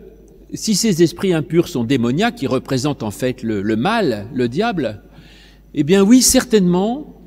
si 0.52 0.75
ces 0.75 1.02
esprits 1.02 1.32
impurs 1.32 1.68
sont 1.68 1.84
démoniaques, 1.84 2.37
qui 2.37 2.46
représentent 2.46 3.02
en 3.02 3.10
fait 3.10 3.42
le, 3.42 3.62
mal, 3.76 4.28
le 4.34 4.48
diable, 4.48 5.02
eh 5.75 5.82
bien 5.82 6.02
oui, 6.02 6.20
certainement, 6.20 7.20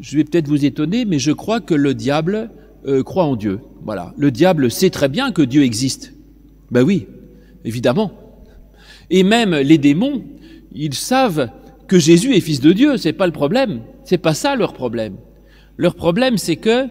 je 0.00 0.16
vais 0.16 0.24
peut-être 0.24 0.48
vous 0.48 0.64
étonner, 0.64 1.04
mais 1.04 1.18
je 1.18 1.32
crois 1.32 1.60
que 1.60 1.74
le 1.74 1.94
diable 1.94 2.50
euh, 2.86 3.02
croit 3.02 3.24
en 3.24 3.36
Dieu. 3.36 3.60
Voilà. 3.82 4.14
Le 4.16 4.30
diable 4.30 4.70
sait 4.70 4.90
très 4.90 5.08
bien 5.08 5.30
que 5.32 5.42
Dieu 5.42 5.62
existe. 5.62 6.14
Ben 6.70 6.82
oui, 6.82 7.06
évidemment. 7.64 8.12
Et 9.10 9.22
même 9.22 9.54
les 9.54 9.78
démons, 9.78 10.24
ils 10.72 10.94
savent 10.94 11.50
que 11.90 11.98
Jésus 11.98 12.36
est 12.36 12.40
fils 12.40 12.60
de 12.60 12.72
Dieu, 12.72 12.96
c'est 12.98 13.12
pas 13.12 13.26
le 13.26 13.32
problème. 13.32 13.80
C'est 14.04 14.16
pas 14.16 14.32
ça 14.32 14.54
leur 14.54 14.74
problème. 14.74 15.16
Leur 15.76 15.96
problème, 15.96 16.38
c'est 16.38 16.54
que 16.54 16.86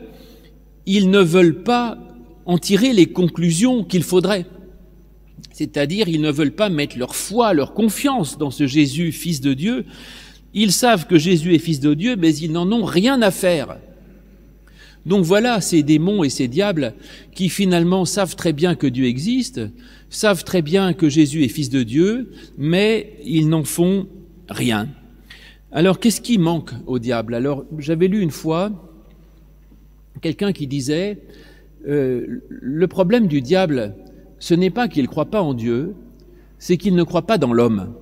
ils 0.85 1.09
ne 1.09 1.21
veulent 1.21 1.63
pas 1.63 1.97
en 2.45 2.57
tirer 2.57 2.91
les 2.91 3.05
conclusions 3.05 3.85
qu'il 3.85 4.03
faudrait. 4.03 4.45
C'est-à-dire, 5.53 6.09
ils 6.09 6.19
ne 6.19 6.29
veulent 6.29 6.51
pas 6.51 6.67
mettre 6.67 6.97
leur 6.97 7.15
foi, 7.15 7.53
leur 7.53 7.73
confiance 7.73 8.37
dans 8.37 8.51
ce 8.51 8.67
Jésus, 8.67 9.13
fils 9.13 9.39
de 9.39 9.53
Dieu. 9.53 9.85
Ils 10.53 10.73
savent 10.73 11.07
que 11.07 11.17
Jésus 11.17 11.55
est 11.55 11.59
fils 11.59 11.79
de 11.79 11.93
Dieu, 11.93 12.17
mais 12.17 12.35
ils 12.35 12.51
n'en 12.51 12.69
ont 12.69 12.83
rien 12.83 13.21
à 13.21 13.31
faire. 13.31 13.77
Donc 15.05 15.23
voilà 15.23 15.61
ces 15.61 15.81
démons 15.81 16.25
et 16.25 16.29
ces 16.29 16.49
diables 16.49 16.93
qui 17.33 17.47
finalement 17.47 18.03
savent 18.03 18.35
très 18.35 18.51
bien 18.51 18.75
que 18.75 18.87
Dieu 18.87 19.05
existe, 19.05 19.61
savent 20.09 20.43
très 20.43 20.61
bien 20.61 20.91
que 20.91 21.07
Jésus 21.07 21.45
est 21.45 21.47
fils 21.47 21.69
de 21.69 21.83
Dieu, 21.83 22.31
mais 22.57 23.13
ils 23.23 23.47
n'en 23.47 23.63
font 23.63 24.09
rien. 24.49 24.87
Alors 25.71 25.99
qu'est-ce 25.99 26.21
qui 26.21 26.37
manque 26.37 26.71
au 26.87 26.99
diable? 26.99 27.35
Alors 27.35 27.65
j'avais 27.77 28.07
lu 28.07 28.21
une 28.21 28.31
fois 28.31 28.71
quelqu'un 30.21 30.51
qui 30.51 30.67
disait 30.67 31.19
euh, 31.87 32.41
le 32.49 32.87
problème 32.87 33.27
du 33.27 33.41
diable, 33.41 33.95
ce 34.39 34.53
n'est 34.53 34.69
pas 34.69 34.87
qu'il 34.87 35.03
ne 35.03 35.07
croit 35.07 35.29
pas 35.29 35.41
en 35.41 35.53
Dieu, 35.53 35.95
c'est 36.57 36.77
qu'il 36.77 36.95
ne 36.95 37.03
croit 37.03 37.25
pas 37.25 37.37
dans 37.37 37.53
l'homme. 37.53 37.93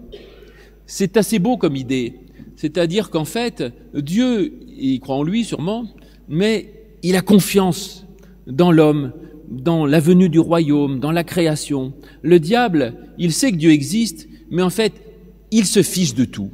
C'est 0.85 1.17
assez 1.17 1.39
beau 1.39 1.57
comme 1.57 1.75
idée. 1.75 2.15
C'est-à-dire 2.55 3.09
qu'en 3.09 3.25
fait, 3.25 3.63
Dieu, 3.93 4.53
il 4.77 4.99
croit 4.99 5.15
en 5.15 5.23
lui 5.23 5.43
sûrement, 5.43 5.85
mais 6.27 6.73
il 7.03 7.15
a 7.15 7.21
confiance 7.21 8.05
dans 8.47 8.71
l'homme, 8.71 9.11
dans 9.49 9.85
la 9.85 9.99
venue 9.99 10.29
du 10.29 10.39
royaume, 10.39 10.99
dans 10.99 11.11
la 11.11 11.23
création. 11.23 11.93
Le 12.21 12.39
diable, 12.39 12.95
il 13.17 13.31
sait 13.31 13.51
que 13.51 13.57
Dieu 13.57 13.71
existe, 13.71 14.27
mais 14.49 14.63
en 14.63 14.69
fait, 14.69 14.93
il 15.51 15.65
se 15.65 15.83
fiche 15.83 16.13
de 16.13 16.25
tout. 16.25 16.51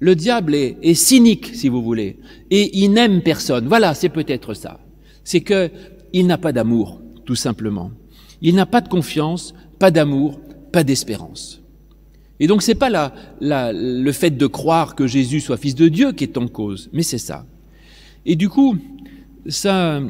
Le 0.00 0.16
diable 0.16 0.54
est, 0.54 0.94
cynique, 0.94 1.52
si 1.54 1.68
vous 1.68 1.82
voulez, 1.82 2.18
et 2.50 2.76
il 2.78 2.90
n'aime 2.90 3.22
personne. 3.22 3.68
Voilà, 3.68 3.94
c'est 3.94 4.08
peut-être 4.08 4.54
ça. 4.54 4.80
C'est 5.22 5.42
que 5.42 5.70
il 6.12 6.26
n'a 6.26 6.38
pas 6.38 6.52
d'amour, 6.52 7.00
tout 7.24 7.36
simplement. 7.36 7.92
Il 8.40 8.56
n'a 8.56 8.66
pas 8.66 8.80
de 8.80 8.88
confiance, 8.88 9.54
pas 9.78 9.90
d'amour, 9.90 10.40
pas 10.72 10.82
d'espérance. 10.82 11.62
Et 12.40 12.48
donc 12.48 12.62
c'est 12.62 12.74
pas 12.74 12.90
la, 12.90 13.14
la, 13.40 13.72
le 13.72 14.12
fait 14.12 14.36
de 14.36 14.46
croire 14.48 14.96
que 14.96 15.06
Jésus 15.06 15.40
soit 15.40 15.56
fils 15.56 15.76
de 15.76 15.86
Dieu 15.86 16.10
qui 16.12 16.24
est 16.24 16.36
en 16.36 16.48
cause, 16.48 16.90
mais 16.92 17.04
c'est 17.04 17.18
ça. 17.18 17.46
Et 18.26 18.34
du 18.34 18.48
coup, 18.48 18.76
ça, 19.46 20.02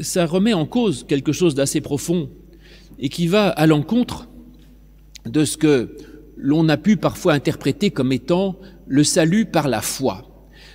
ça 0.00 0.26
remet 0.26 0.52
en 0.54 0.66
cause 0.66 1.04
quelque 1.06 1.32
chose 1.32 1.54
d'assez 1.54 1.80
profond 1.80 2.28
et 2.98 3.08
qui 3.08 3.28
va 3.28 3.48
à 3.48 3.66
l'encontre 3.66 4.28
de 5.26 5.44
ce 5.44 5.56
que 5.56 5.96
l'on 6.42 6.68
a 6.68 6.76
pu 6.76 6.96
parfois 6.96 7.34
interpréter 7.34 7.90
comme 7.90 8.12
étant 8.12 8.56
le 8.86 9.04
salut 9.04 9.44
par 9.46 9.68
la 9.68 9.80
foi. 9.80 10.26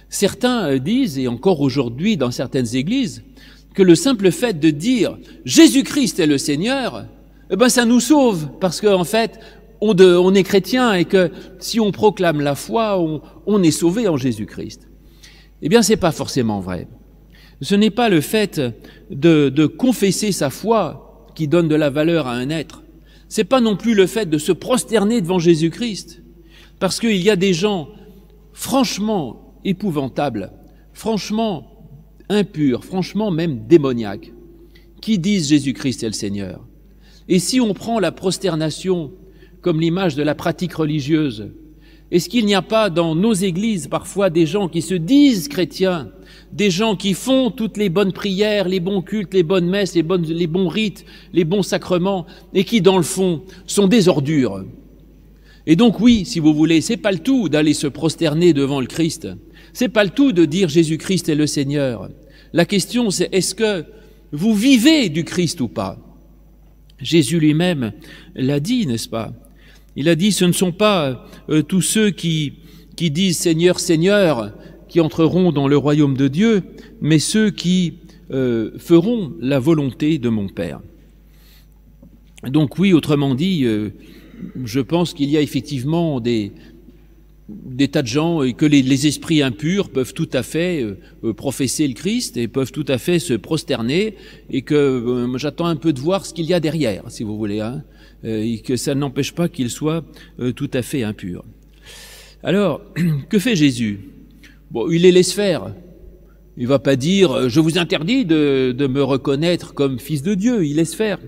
Certains 0.10 0.78
disent, 0.78 1.18
et 1.18 1.28
encore 1.28 1.62
aujourd'hui 1.62 2.18
dans 2.18 2.32
certaines 2.32 2.76
églises, 2.76 3.24
que 3.74 3.84
le 3.84 3.96
simple 3.96 4.32
fait 4.32 4.60
de 4.60 4.70
dire 4.70 5.18
Jésus-Christ 5.44 6.20
est 6.20 6.28
le 6.28 6.38
Seigneur, 6.38 7.06
eh 7.50 7.56
ben 7.56 7.70
ça 7.70 7.86
nous 7.86 8.00
sauve 8.00 8.48
parce 8.60 8.80
qu'en 8.82 9.02
en 9.02 9.04
fait 9.04 9.40
on, 9.82 10.34
est 10.34 10.44
chrétien 10.44 10.94
et 10.94 11.06
que 11.06 11.32
si 11.60 11.80
on 11.80 11.92
proclame 11.92 12.42
la 12.42 12.56
foi, 12.56 13.00
on, 13.46 13.64
est 13.64 13.72
sauvé 13.72 14.08
en 14.08 14.18
Jésus-Christ. 14.18 14.88
Eh 15.62 15.70
bien, 15.70 15.82
c'est 15.82 15.98
pas 15.98 16.12
forcément 16.12 16.60
vrai. 16.60 16.88
Ce 17.62 17.76
n'est 17.76 17.92
pas 17.92 18.10
le 18.10 18.22
fait 18.22 18.62
de, 19.10 19.66
confesser 19.66 20.32
sa 20.32 20.50
foi 20.50 21.28
qui 21.36 21.48
donne 21.48 21.68
de 21.68 21.76
la 21.76 21.90
valeur 21.90 22.28
à 22.28 22.34
un 22.34 22.50
être. 22.50 22.84
C'est 23.28 23.44
pas 23.44 23.62
non 23.62 23.76
plus 23.76 23.96
le 23.96 24.08
fait 24.08 24.30
de 24.30 24.38
se 24.38 24.52
prosterner 24.52 25.22
devant 25.22 25.40
Jésus-Christ, 25.40 26.22
parce 26.80 27.00
qu'il 27.00 27.18
y 27.18 27.30
a 27.30 27.36
des 27.36 27.54
gens 27.54 27.90
franchement 28.54 29.60
épouvantables, 29.64 30.52
franchement 30.94 31.72
impurs, 32.30 32.84
franchement 32.86 33.32
même 33.32 33.68
démoniaques, 33.68 34.32
qui 35.02 35.20
disent 35.20 35.50
Jésus-Christ 35.50 36.04
est 36.04 36.08
le 36.08 36.14
Seigneur. 36.14 36.66
Et 37.28 37.40
si 37.40 37.60
on 37.60 37.74
prend 37.74 38.00
la 38.00 38.12
prosternation 38.12 39.12
comme 39.62 39.82
l'image 39.82 40.16
de 40.16 40.24
la 40.24 40.36
pratique 40.36 40.74
religieuse, 40.74 41.52
est-ce 42.16 42.30
qu'il 42.30 42.46
n'y 42.46 42.56
a 42.56 42.62
pas 42.62 42.90
dans 42.90 43.14
nos 43.14 43.34
églises 43.34 43.88
parfois 43.88 44.30
des 44.30 44.46
gens 44.46 44.70
qui 44.70 44.82
se 44.82 44.94
disent 44.94 45.50
chrétiens, 45.50 46.12
des 46.54 46.72
gens 46.72 46.96
qui 46.96 47.14
font 47.14 47.52
toutes 47.52 47.76
les 47.76 47.90
bonnes 47.90 48.14
prières, 48.14 48.70
les 48.70 48.80
bons 48.80 49.02
cultes, 49.02 49.34
les 49.34 49.44
bonnes 49.44 49.68
messes, 49.68 49.96
les, 49.96 50.06
les 50.30 50.48
bons 50.48 50.70
rites, 50.70 51.04
les 51.34 51.44
bons 51.44 51.62
sacrements, 51.62 52.26
et 52.54 52.64
qui 52.64 52.80
dans 52.80 52.96
le 52.96 53.04
fond 53.04 53.44
sont 53.68 53.88
des 53.88 54.08
ordures? 54.08 54.64
Et 55.68 55.76
donc 55.76 56.00
oui, 56.00 56.24
si 56.24 56.40
vous 56.40 56.54
voulez, 56.54 56.80
c'est 56.80 56.96
pas 56.96 57.12
le 57.12 57.20
tout 57.20 57.50
d'aller 57.50 57.74
se 57.74 57.88
prosterner 57.88 58.54
devant 58.54 58.80
le 58.80 58.88
Christ. 58.88 59.28
C'est 59.74 59.90
pas 59.90 60.06
le 60.06 60.10
tout 60.10 60.32
de 60.32 60.46
dire 60.46 60.70
Jésus-Christ 60.70 61.28
est 61.28 61.36
le 61.36 61.48
Seigneur. 61.48 62.10
La 62.54 62.64
question 62.64 63.12
c'est 63.12 63.28
est-ce 63.34 63.54
que 63.54 63.84
vous 64.32 64.54
vivez 64.54 65.10
du 65.10 65.26
Christ 65.26 65.60
ou 65.60 65.68
pas? 65.68 65.98
Jésus 67.02 67.42
lui-même 67.42 67.92
l'a 68.36 68.62
dit, 68.62 68.88
n'est-ce 68.88 69.10
pas? 69.10 69.34
Il 69.96 70.10
a 70.10 70.16
dit 70.16 70.32
ce 70.32 70.46
ne 70.46 70.52
sont 70.52 70.72
pas 70.72 71.26
euh, 71.50 71.62
tous 71.62 71.82
ceux 71.82 72.12
qui, 72.12 72.54
qui 72.96 73.12
disent 73.12 73.38
Seigneur, 73.38 73.80
Seigneur 73.80 74.52
qui 74.88 75.00
entreront 75.00 75.52
dans 75.52 75.68
le 75.68 75.78
royaume 75.78 76.16
de 76.16 76.28
Dieu, 76.28 76.64
mais 77.02 77.20
ceux 77.20 77.50
qui 77.50 77.96
euh, 78.32 78.72
feront 78.78 79.34
la 79.40 79.60
volonté 79.60 80.18
de 80.18 80.30
mon 80.30 80.48
Père. 80.48 80.80
Donc 82.50 82.78
oui, 82.78 82.94
autrement 82.94 83.36
dit, 83.36 83.64
euh, 83.66 83.90
je 84.64 84.80
pense 84.80 85.14
qu'il 85.14 85.30
y 85.30 85.38
a 85.38 85.42
effectivement 85.42 86.20
des, 86.20 86.52
tas 87.92 88.02
de 88.02 88.08
gens 88.08 88.44
et 88.44 88.54
que 88.54 88.66
les, 88.66 89.08
esprits 89.08 89.42
impurs 89.42 89.90
peuvent 89.90 90.14
tout 90.14 90.30
à 90.34 90.44
fait 90.44 90.84
euh, 90.84 91.34
professer 91.34 91.88
le 91.88 91.94
Christ 91.94 92.38
et 92.38 92.48
peuvent 92.48 92.72
tout 92.72 92.86
à 92.88 92.98
fait 92.98 93.20
se 93.20 93.34
prosterner 93.34 94.16
et 94.50 94.62
que 94.62 94.76
euh, 94.76 95.38
j'attends 95.38 95.68
un 95.68 95.76
peu 95.76 95.94
de 95.94 96.00
voir 96.00 96.26
ce 96.26 96.34
qu'il 96.34 96.46
y 96.46 96.54
a 96.54 96.60
derrière, 96.60 97.04
si 97.10 97.24
vous 97.24 97.38
voulez, 97.38 97.62
hein, 97.62 97.84
et 98.26 98.60
que 98.60 98.76
ça 98.76 98.96
n'empêche 98.96 99.34
pas 99.34 99.48
qu'ils 99.48 99.70
soient 99.70 100.04
euh, 100.40 100.52
tout 100.52 100.70
à 100.74 100.82
fait 100.82 101.04
impurs. 101.04 101.44
Alors, 102.44 102.82
que 103.30 103.40
fait 103.40 103.56
Jésus? 103.56 104.00
Bon, 104.72 104.90
il 104.90 105.04
les 105.04 105.12
laisse 105.12 105.34
faire. 105.34 105.74
Il 106.58 106.68
va 106.68 106.80
pas 106.80 106.96
dire 106.96 107.50
je 107.50 107.60
vous 107.60 107.78
interdis 107.78 108.26
de, 108.26 108.74
de 108.76 108.88
me 108.88 109.04
reconnaître 109.04 109.74
comme 109.74 110.00
fils 110.00 110.24
de 110.24 110.34
Dieu. 110.34 110.66
Il 110.66 110.78
laisse 110.78 110.96
faire. 110.96 111.20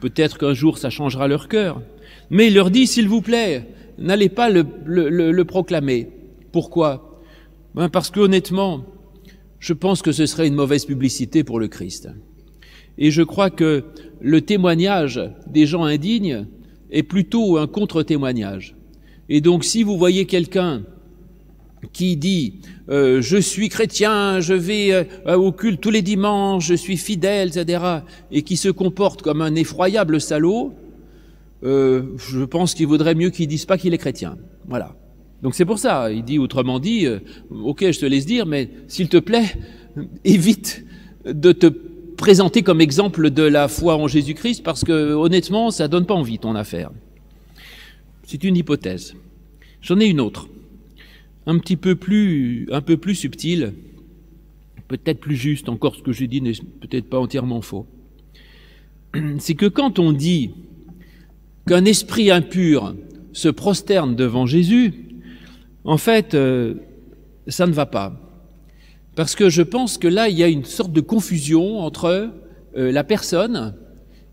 Peut-être 0.00 0.38
qu'un 0.38 0.54
jour 0.54 0.78
ça 0.78 0.90
changera 0.90 1.28
leur 1.28 1.48
cœur. 1.48 1.82
Mais 2.30 2.46
il 2.46 2.54
leur 2.54 2.70
dit 2.70 2.86
s'il 2.86 3.08
vous 3.08 3.20
plaît, 3.20 3.66
n'allez 3.98 4.28
pas 4.28 4.48
le, 4.48 4.64
le, 4.84 5.30
le, 5.30 5.44
proclamer. 5.44 6.08
Pourquoi? 6.52 7.20
Ben 7.74 7.88
Parce 7.88 8.10
que 8.10 8.20
honnêtement, 8.20 8.84
je 9.58 9.72
pense 9.72 10.02
que 10.02 10.12
ce 10.12 10.26
serait 10.26 10.46
une 10.46 10.54
mauvaise 10.54 10.86
publicité 10.86 11.44
pour 11.44 11.60
le 11.60 11.68
Christ. 11.68 12.08
Et 13.00 13.10
je 13.10 13.22
crois 13.22 13.50
que 13.50 13.84
le 14.20 14.42
témoignage 14.42 15.20
des 15.46 15.66
gens 15.66 15.84
indignes 15.84 16.46
est 16.90 17.02
plutôt 17.02 17.56
un 17.56 17.66
contre-témoignage. 17.66 18.76
Et 19.30 19.40
donc 19.40 19.64
si 19.64 19.82
vous 19.82 19.96
voyez 19.96 20.26
quelqu'un 20.26 20.82
qui 21.94 22.18
dit 22.18 22.54
euh, 22.90 23.22
je 23.22 23.38
suis 23.38 23.70
chrétien, 23.70 24.40
je 24.40 24.52
vais 24.52 24.92
euh, 24.92 25.36
au 25.36 25.50
culte 25.50 25.80
tous 25.80 25.90
les 25.90 26.02
dimanches, 26.02 26.66
je 26.66 26.74
suis 26.74 26.98
fidèle, 26.98 27.48
etc., 27.48 27.82
et 28.30 28.42
qui 28.42 28.58
se 28.58 28.68
comporte 28.68 29.22
comme 29.22 29.40
un 29.40 29.54
effroyable 29.54 30.20
salaud, 30.20 30.74
euh, 31.62 32.02
je 32.18 32.44
pense 32.44 32.74
qu'il 32.74 32.86
vaudrait 32.86 33.14
mieux 33.14 33.30
qu'il 33.30 33.46
dise 33.46 33.64
pas 33.64 33.78
qu'il 33.78 33.94
est 33.94 33.98
chrétien. 33.98 34.36
Voilà. 34.68 34.94
Donc 35.42 35.54
c'est 35.54 35.64
pour 35.64 35.78
ça, 35.78 36.12
il 36.12 36.22
dit 36.22 36.38
autrement 36.38 36.78
dit, 36.80 37.06
ok, 37.50 37.90
je 37.90 37.98
te 37.98 38.04
laisse 38.04 38.26
dire, 38.26 38.44
mais 38.44 38.68
s'il 38.88 39.08
te 39.08 39.16
plaît, 39.16 39.46
évite 40.24 40.84
de 41.24 41.52
te 41.52 41.66
présenter 42.20 42.62
comme 42.62 42.82
exemple 42.82 43.30
de 43.30 43.42
la 43.42 43.66
foi 43.66 43.96
en 43.96 44.06
Jésus-Christ, 44.06 44.62
parce 44.62 44.84
que 44.84 45.14
honnêtement, 45.14 45.70
ça 45.70 45.88
donne 45.88 46.04
pas 46.04 46.14
envie 46.14 46.38
ton 46.38 46.54
affaire. 46.54 46.90
C'est 48.24 48.44
une 48.44 48.56
hypothèse. 48.56 49.14
J'en 49.80 49.98
ai 49.98 50.04
une 50.04 50.20
autre, 50.20 50.46
un 51.46 51.58
petit 51.58 51.76
peu 51.76 51.96
plus, 51.96 52.68
un 52.70 52.82
peu 52.82 52.98
plus 52.98 53.14
subtile, 53.14 53.72
peut-être 54.86 55.18
plus 55.18 55.34
juste. 55.34 55.70
Encore 55.70 55.96
ce 55.96 56.02
que 56.02 56.12
je 56.12 56.26
dis 56.26 56.42
n'est 56.42 56.52
peut-être 56.80 57.08
pas 57.08 57.18
entièrement 57.18 57.62
faux. 57.62 57.86
C'est 59.38 59.54
que 59.54 59.66
quand 59.66 59.98
on 59.98 60.12
dit 60.12 60.50
qu'un 61.66 61.86
esprit 61.86 62.30
impur 62.30 62.94
se 63.32 63.48
prosterne 63.48 64.14
devant 64.14 64.44
Jésus, 64.44 64.92
en 65.84 65.96
fait, 65.96 66.34
euh, 66.34 66.74
ça 67.48 67.66
ne 67.66 67.72
va 67.72 67.86
pas. 67.86 68.29
Parce 69.20 69.34
que 69.34 69.50
je 69.50 69.60
pense 69.60 69.98
que 69.98 70.08
là, 70.08 70.30
il 70.30 70.38
y 70.38 70.42
a 70.42 70.48
une 70.48 70.64
sorte 70.64 70.94
de 70.94 71.02
confusion 71.02 71.80
entre 71.80 72.30
euh, 72.74 72.90
la 72.90 73.04
personne 73.04 73.74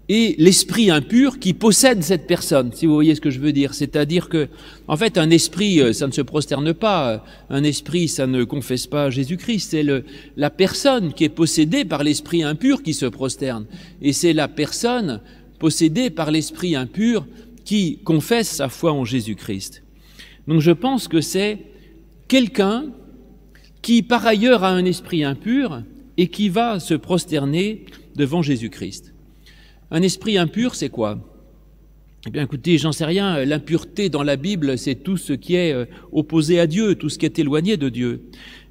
et 0.08 0.34
l'esprit 0.38 0.89
impur 0.89 1.39
qui 1.39 1.53
possède 1.53 2.03
cette 2.03 2.25
personne, 2.25 2.72
si 2.72 2.86
vous 2.86 2.94
voyez 2.94 3.13
ce 3.13 3.20
que 3.20 3.29
je 3.29 3.41
veux 3.41 3.51
dire. 3.51 3.74
C'est-à-dire 3.74 4.29
que, 4.29 4.48
en 4.88 4.96
fait, 4.96 5.17
un 5.17 5.29
esprit, 5.29 5.82
euh, 5.82 5.91
ça 5.91 6.08
ne 6.08 6.13
se 6.13 6.22
prosterne 6.22 6.74
pas. 6.74 7.25
Un 7.50 7.65
esprit, 7.65 8.08
ça 8.08 8.27
ne 8.27 8.46
confesse 8.46 8.88
pas 8.88 9.10
Jésus-Christ. 9.10 9.72
C'est 9.72 9.86
la 10.38 10.50
personne 10.50 11.12
qui 11.12 11.25
est 11.25 11.36
possédée 11.36 11.84
par 11.84 12.01
l'esprit 12.06 12.44
impur 12.44 12.82
qui 12.82 12.94
se 12.94 13.08
prosterne. 13.08 13.65
Et 14.01 14.13
c'est 14.13 14.32
la 14.32 14.48
personne 14.48 15.20
possédée 15.60 16.12
par 16.12 16.32
l'esprit 16.32 16.77
impur 16.77 17.27
qui 17.65 18.00
confesse 18.06 18.48
sa 18.48 18.70
foi 18.70 18.94
en 18.94 19.03
Jésus-Christ. 19.03 19.84
Donc 20.48 20.62
je 20.62 20.72
pense 20.72 21.10
que 21.10 21.20
c'est 21.20 21.60
quelqu'un 22.29 22.86
qui 23.88 24.03
par 24.03 24.27
ailleurs 24.27 24.65
a 24.65 24.72
un 24.72 24.84
esprit 24.84 25.24
impur 25.24 25.82
et 26.17 26.27
qui 26.27 26.50
va 26.50 26.77
se 26.82 26.94
prosterner 26.94 27.86
devant 28.17 28.41
Jésus-Christ. 28.41 29.13
Un 29.91 30.01
esprit 30.01 30.38
impur, 30.38 30.75
c'est 30.75 30.89
quoi? 30.89 31.20
Eh 32.27 32.29
bien 32.29 32.44
écoutez, 32.44 32.77
j'en 32.77 32.91
sais 32.91 33.06
rien, 33.06 33.46
l'impureté 33.46 34.10
dans 34.10 34.24
la 34.24 34.36
Bible, 34.36 34.77
c'est 34.77 34.96
tout 34.96 35.15
ce 35.15 35.32
qui 35.32 35.56
est 35.56 35.72
euh, 35.72 35.86
opposé 36.12 36.60
à 36.60 36.67
Dieu, 36.67 36.96
tout 36.96 37.08
ce 37.08 37.17
qui 37.17 37.25
est 37.25 37.39
éloigné 37.39 37.77
de 37.77 37.88
Dieu. 37.88 38.24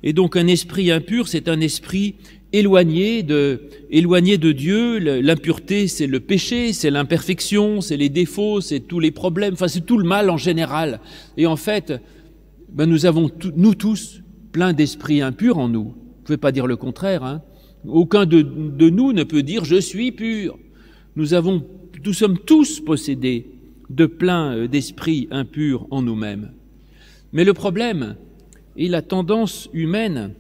Et 0.03 0.13
donc 0.13 0.37
un 0.37 0.47
esprit 0.49 0.91
impur, 0.91 1.29
c'est 1.29 1.49
un 1.49 1.63
esprit 1.63 2.17
éloigné 2.53 3.23
de, 3.23 3.59
Dieu. 4.53 4.99
L'impureté, 4.99 5.89
c'est 5.89 6.07
le 6.07 6.21
péché, 6.21 6.75
c'est 6.75 6.91
l'imperfection, 6.91 7.81
c'est 7.81 7.97
les 7.97 8.11
défauts, 8.11 8.61
c'est 8.61 8.81
tous 8.81 9.01
les 9.01 9.13
problèmes, 9.13 9.55
enfin 9.55 9.69
c'est 9.69 9.87
tout 9.87 9.97
le 9.97 10.07
mal 10.07 10.29
en 10.29 10.37
général. 10.37 11.01
Et 11.39 11.47
en 11.47 11.57
fait, 11.57 11.95
ben, 12.71 12.85
nous 12.85 13.07
avons, 13.07 13.31
nous 13.57 13.75
tous, 13.75 14.21
plein 14.57 14.73
d'esprits 14.73 15.21
impurs 15.21 15.59
en 15.59 15.69
nous. 15.69 15.85
Vous 15.85 15.91
ne 15.91 16.25
pouvez 16.25 16.39
pas 16.39 16.51
dire 16.51 16.67
le 16.67 16.77
contraire. 16.77 17.23
Hein 17.25 17.43
Aucun 17.87 18.25
de, 18.25 18.41
de 18.41 18.89
nous 18.89 19.13
ne 19.13 19.23
peut 19.23 19.43
dire 19.43 19.67
je 19.67 19.79
suis 19.79 20.13
pur 20.13 20.59
nous 21.15 21.35
avons, 21.35 21.63
nous 22.03 22.15
sommes 22.15 22.39
tous 22.39 22.81
possédés 22.81 23.51
de 23.91 24.07
plein 24.07 24.57
euh, 24.57 24.67
d'esprits 24.67 25.29
impurs 25.31 25.87
en 25.91 26.01
nous-mêmes. 26.01 26.53
Mais 27.35 27.45
le 27.45 27.53
problème 27.53 28.17
et 28.79 28.89
la 28.89 29.03
tendance 29.03 29.69
humaine, 29.75 30.33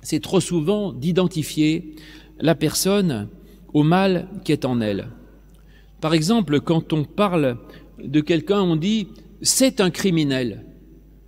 c'est 0.00 0.20
trop 0.20 0.40
souvent 0.40 0.94
d'identifier 0.94 1.94
la 2.40 2.54
personne 2.54 3.28
au 3.74 3.82
mal 3.82 4.28
qui 4.44 4.52
est 4.52 4.64
en 4.64 4.80
elle. 4.80 5.08
Par 6.00 6.14
exemple, 6.14 6.60
quand 6.60 6.94
on 6.94 7.04
parle 7.04 7.58
de 8.02 8.22
quelqu'un, 8.22 8.62
on 8.62 8.76
dit 8.76 9.08
c'est 9.42 9.82
un 9.82 9.90
criminel. 9.90 10.64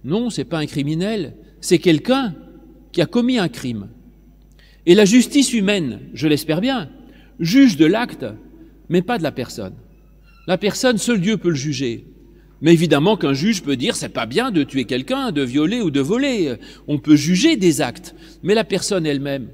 Non, 0.04 0.30
c'est 0.30 0.44
pas 0.44 0.58
un 0.58 0.66
criminel, 0.66 1.34
c'est 1.60 1.78
quelqu'un 1.78 2.34
qui 2.92 3.00
a 3.00 3.06
commis 3.06 3.38
un 3.38 3.48
crime. 3.48 3.88
Et 4.86 4.94
la 4.94 5.04
justice 5.04 5.52
humaine, 5.52 6.00
je 6.14 6.28
l'espère 6.28 6.60
bien, 6.60 6.88
juge 7.38 7.76
de 7.76 7.86
l'acte 7.86 8.24
mais 8.88 9.02
pas 9.02 9.18
de 9.18 9.22
la 9.22 9.32
personne. 9.32 9.74
La 10.46 10.58
personne, 10.58 10.98
seul 10.98 11.20
Dieu 11.20 11.36
peut 11.36 11.50
le 11.50 11.54
juger. 11.54 12.06
Mais 12.60 12.72
évidemment 12.72 13.16
qu'un 13.16 13.34
juge 13.34 13.62
peut 13.62 13.76
dire 13.76 13.94
c'est 13.94 14.08
pas 14.08 14.26
bien 14.26 14.50
de 14.50 14.64
tuer 14.64 14.84
quelqu'un, 14.84 15.30
de 15.30 15.42
violer 15.42 15.80
ou 15.80 15.90
de 15.90 16.00
voler. 16.00 16.54
On 16.88 16.98
peut 16.98 17.16
juger 17.16 17.56
des 17.56 17.80
actes, 17.80 18.14
mais 18.42 18.54
la 18.54 18.64
personne 18.64 19.06
elle-même. 19.06 19.48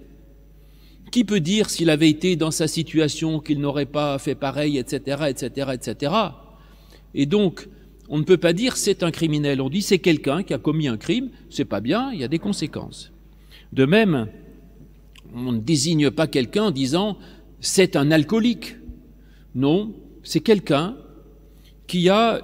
Qui 1.11 1.25
peut 1.25 1.40
dire 1.40 1.68
s'il 1.68 1.90
avait 1.90 2.08
été 2.08 2.37
dans 2.37 2.50
sa 2.50 2.66
situation 2.66 3.40
qu'il 3.40 3.61
n'aurait 3.61 3.87
pas 3.87 4.18
fait 4.18 4.34
pareil, 4.34 4.78
etc., 4.78 5.25
etc., 5.28 5.68
etc. 5.75 6.12
Et 7.14 7.26
donc, 7.26 7.68
on 8.08 8.18
ne 8.18 8.25
peut 8.25 8.37
pas 8.37 8.52
dire 8.52 8.76
c'est 8.76 9.02
un 9.02 9.11
criminel. 9.11 9.61
On 9.61 9.68
dit 9.68 9.82
c'est 9.82 9.99
quelqu'un 9.99 10.42
qui 10.42 10.54
a 10.54 10.58
commis 10.58 10.88
un 10.88 10.96
crime. 10.96 11.30
C'est 11.50 11.64
pas 11.64 11.80
bien. 11.80 12.11
Il 12.12 12.20
y 12.20 12.25
a 12.25 12.28
des 12.28 12.38
conséquences. 12.38 13.12
De 13.73 13.87
même, 13.87 14.28
on 15.34 15.52
ne 15.52 15.58
désigne 15.58 16.11
pas 16.11 16.26
quelqu'un 16.26 16.64
en 16.64 16.70
disant 16.70 17.18
c'est 17.61 17.96
un 17.96 18.11
alcoolique. 18.11 18.76
Non, 19.55 19.94
c'est 20.22 20.40
quelqu'un 20.40 20.96
qui 21.87 22.09
a 22.09 22.42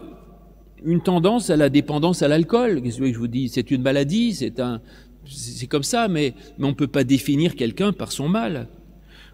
une 0.84 1.02
tendance 1.02 1.50
à 1.50 1.56
la 1.56 1.68
dépendance 1.68 2.22
à 2.22 2.28
l'alcool. 2.28 2.82
Qu'est-ce 2.82 2.98
que 2.98 3.12
je 3.12 3.18
vous 3.18 3.28
dis? 3.28 3.48
C'est 3.48 3.70
une 3.70 3.82
maladie, 3.82 4.34
c'est 4.34 5.66
comme 5.66 5.82
ça, 5.82 6.08
mais, 6.08 6.34
on 6.58 6.68
ne 6.68 6.72
peut 6.72 6.86
pas 6.86 7.04
définir 7.04 7.54
quelqu'un 7.54 7.92
par 7.92 8.12
son 8.12 8.28
mal. 8.28 8.68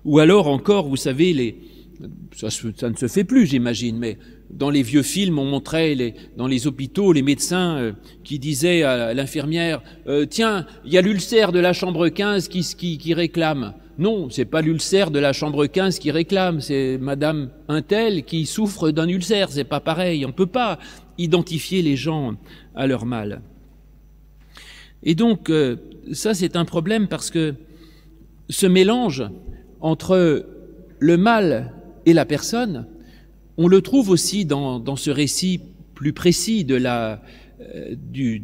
Ou 0.05 0.19
alors 0.19 0.49
encore, 0.49 0.89
vous 0.89 0.97
savez, 0.97 1.33
les, 1.33 1.59
ça 2.33 2.49
ne 2.89 2.97
se 2.97 3.07
fait 3.09 3.25
plus, 3.25 3.47
j'imagine, 3.47 3.99
mais 3.99 4.19
dans 4.51 4.71
les 4.71 4.83
vieux 4.83 5.03
films, 5.03 5.39
on 5.39 5.45
montrait 5.45 6.15
dans 6.37 6.47
les 6.47 6.67
hôpitaux 6.67 7.13
les 7.13 7.23
médecins 7.23 7.77
euh, 7.77 7.93
qui 8.25 8.39
disaient 8.39 8.83
à 8.83 9.13
l'infirmière 9.15 9.83
euh, 10.07 10.25
Tiens, 10.27 10.67
il 10.85 10.93
y 10.93 10.99
a 10.99 11.03
l'ulcère 11.03 11.53
de 11.53 11.59
la 11.59 11.73
chambre 11.73 12.09
15 12.09 12.49
qui, 12.49 12.63
qui, 12.77 12.99
qui 12.99 13.15
réclame. 13.15 13.75
Non, 13.99 14.29
c'est 14.29 14.45
pas 14.45 14.61
l'ulcère 14.61 15.11
de 15.11 15.19
la 15.19 15.33
chambre 15.33 15.67
15 15.67 15.99
qui 15.99 16.11
réclame, 16.11 16.61
c'est 16.61 16.99
Madame 16.99 17.51
Untel 17.69 18.25
qui 18.25 18.45
souffre 18.45 18.91
d'un 18.91 19.09
ulcère. 19.09 19.51
C'est 19.51 19.65
pas 19.65 19.81
pareil. 19.81 20.27
On 20.27 20.33
peut 20.33 20.47
pas 20.47 20.79
identifier 21.17 21.81
les 21.83 21.97
gens 21.97 22.35
à 22.75 22.87
leur 22.87 23.07
mal. 23.07 23.41
Et 25.03 25.15
donc, 25.15 25.51
euh, 25.51 25.77
ça, 26.13 26.35
c'est 26.35 26.57
un 26.57 26.65
problème 26.65 27.09
parce 27.09 27.31
que 27.31 27.55
ce 28.49 28.67
mélange 28.67 29.25
entre 29.81 30.47
le 30.99 31.17
mal 31.17 31.73
et 32.05 32.13
la 32.13 32.25
personne, 32.25 32.87
on 33.59 33.69
le 33.69 33.81
trouve 33.81 34.11
aussi 34.11 34.45
dans, 34.45 34.79
dans 34.79 34.97
ce 34.97 35.11
récit 35.11 35.61
plus 35.95 36.13
précis 36.13 36.65
de 36.65 36.75
la, 36.75 37.23
euh, 37.61 37.95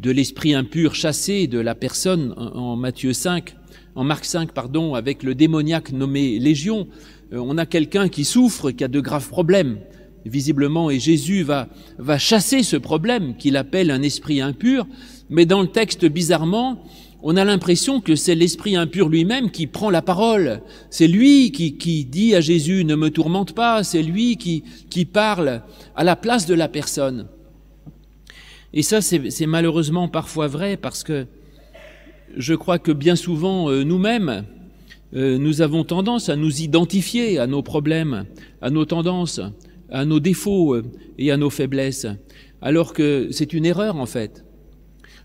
l'esprit 0.03 0.53
impur 0.53 0.95
chassé 0.95 1.47
de 1.47 1.59
la 1.59 1.75
personne 1.75 2.33
en 2.37 2.75
Matthieu 2.75 3.13
5 3.13 3.55
en 3.95 4.03
Marc 4.03 4.25
5, 4.25 4.51
pardon, 4.51 4.95
avec 4.95 5.23
le 5.23 5.35
démoniaque 5.35 5.91
nommé 5.91 6.39
Légion, 6.39 6.87
euh, 7.31 7.37
on 7.37 7.57
a 7.57 7.65
quelqu'un 7.65 8.09
qui 8.09 8.25
souffre, 8.25 8.71
qui 8.71 8.83
a 8.83 8.87
de 8.87 8.99
graves 8.99 9.29
problèmes, 9.29 9.77
visiblement, 10.25 10.89
et 10.89 10.99
Jésus 10.99 11.43
va, 11.43 11.67
va 11.97 12.17
chasser 12.17 12.63
ce 12.63 12.77
problème 12.77 13.35
qu'il 13.37 13.57
appelle 13.57 13.91
un 13.91 14.01
esprit 14.01 14.41
impur, 14.41 14.87
mais 15.29 15.45
dans 15.45 15.61
le 15.61 15.67
texte, 15.67 16.05
bizarrement, 16.05 16.83
on 17.25 17.37
a 17.37 17.45
l'impression 17.45 18.01
que 18.01 18.15
c'est 18.15 18.35
l'esprit 18.35 18.75
impur 18.75 19.07
lui-même 19.07 19.49
qui 19.49 19.65
prend 19.65 19.89
la 19.89 20.01
parole. 20.01 20.61
C'est 20.89 21.07
lui 21.07 21.51
qui, 21.51 22.03
dit 22.03 22.35
à 22.35 22.41
Jésus 22.41 22.83
ne 22.83 22.95
me 22.95 23.09
tourmente 23.09 23.55
pas, 23.55 23.83
c'est 23.83 24.03
lui 24.03 24.35
qui, 24.35 24.63
qui 24.89 25.05
parle 25.05 25.61
à 25.95 26.03
la 26.03 26.17
place 26.17 26.45
de 26.45 26.53
la 26.53 26.67
personne. 26.67 27.27
Et 28.73 28.81
ça, 28.81 29.01
c'est 29.01 29.45
malheureusement 29.45 30.09
parfois 30.09 30.47
vrai 30.47 30.75
parce 30.75 31.03
que 31.03 31.25
je 32.35 32.55
crois 32.55 32.77
que 32.77 32.91
bien 32.91 33.15
souvent, 33.15 33.69
euh, 33.69 33.83
nous-mêmes, 33.83 34.43
euh, 35.15 35.37
nous 35.37 35.61
avons 35.61 35.85
tendance 35.85 36.27
à 36.27 36.35
nous 36.35 36.61
identifier 36.61 37.39
à 37.39 37.47
nos 37.47 37.61
problèmes, 37.61 38.25
à 38.61 38.69
nos 38.69 38.83
tendances, 38.83 39.39
à 39.89 40.03
nos 40.03 40.19
défauts 40.19 40.73
euh, 40.73 40.83
et 41.17 41.31
à 41.31 41.37
nos 41.37 41.51
faiblesses, 41.51 42.07
alors 42.61 42.91
que 42.93 43.29
c'est 43.31 43.53
une 43.53 43.65
erreur 43.65 43.95
en 43.95 44.07
fait. 44.07 44.43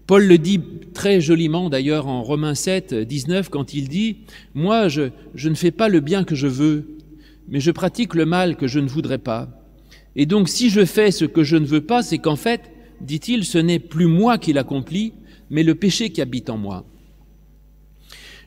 Paul 0.09 0.25
le 0.25 0.39
dit 0.39 0.59
très 0.95 1.21
joliment 1.21 1.69
d'ailleurs 1.69 2.07
en 2.07 2.23
Romains 2.23 2.55
7, 2.55 2.95
19, 2.95 3.51
quand 3.51 3.75
il 3.75 3.91
dit⁇ 3.91 4.13
Moi, 4.55 4.89
je, 4.89 5.11
ne 5.45 5.55
fais 5.55 5.71
pas 5.71 5.91
le 5.91 6.01
bien 6.01 6.25
que 6.25 6.35
je 6.35 6.47
veux, 6.47 6.97
mais 7.47 7.61
je 7.61 7.71
pratique 7.71 8.15
le 8.15 8.25
mal 8.25 8.57
que 8.57 8.67
je 8.67 8.81
ne 8.81 8.89
voudrais 8.89 9.19
pas. 9.19 9.51
Et 10.17 10.25
donc 10.25 10.49
si 10.49 10.71
je 10.71 10.87
fais 10.87 11.11
ce 11.11 11.27
que 11.27 11.45
je 11.45 11.57
ne 11.57 11.67
veux 11.67 11.83
pas, 11.83 12.03
c'est 12.03 12.17
qu'en 12.17 12.37
fait, 12.37 12.71
dit-il, 13.03 13.45
ce 13.45 13.59
n'est 13.59 13.79
plus 13.79 14.07
moi 14.07 14.39
qui 14.39 14.55
l'accomplis, 14.55 15.13
mais 15.51 15.63
le 15.63 15.75
péché 15.75 16.09
qui 16.09 16.23
habite 16.23 16.49
en 16.49 16.57
moi. 16.57 16.87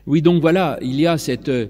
Oui, 0.08 0.20
donc 0.20 0.40
voilà, 0.40 0.80
il 0.82 1.00
y 1.00 1.06
a 1.06 1.16
cette, 1.16 1.48
euh, 1.48 1.68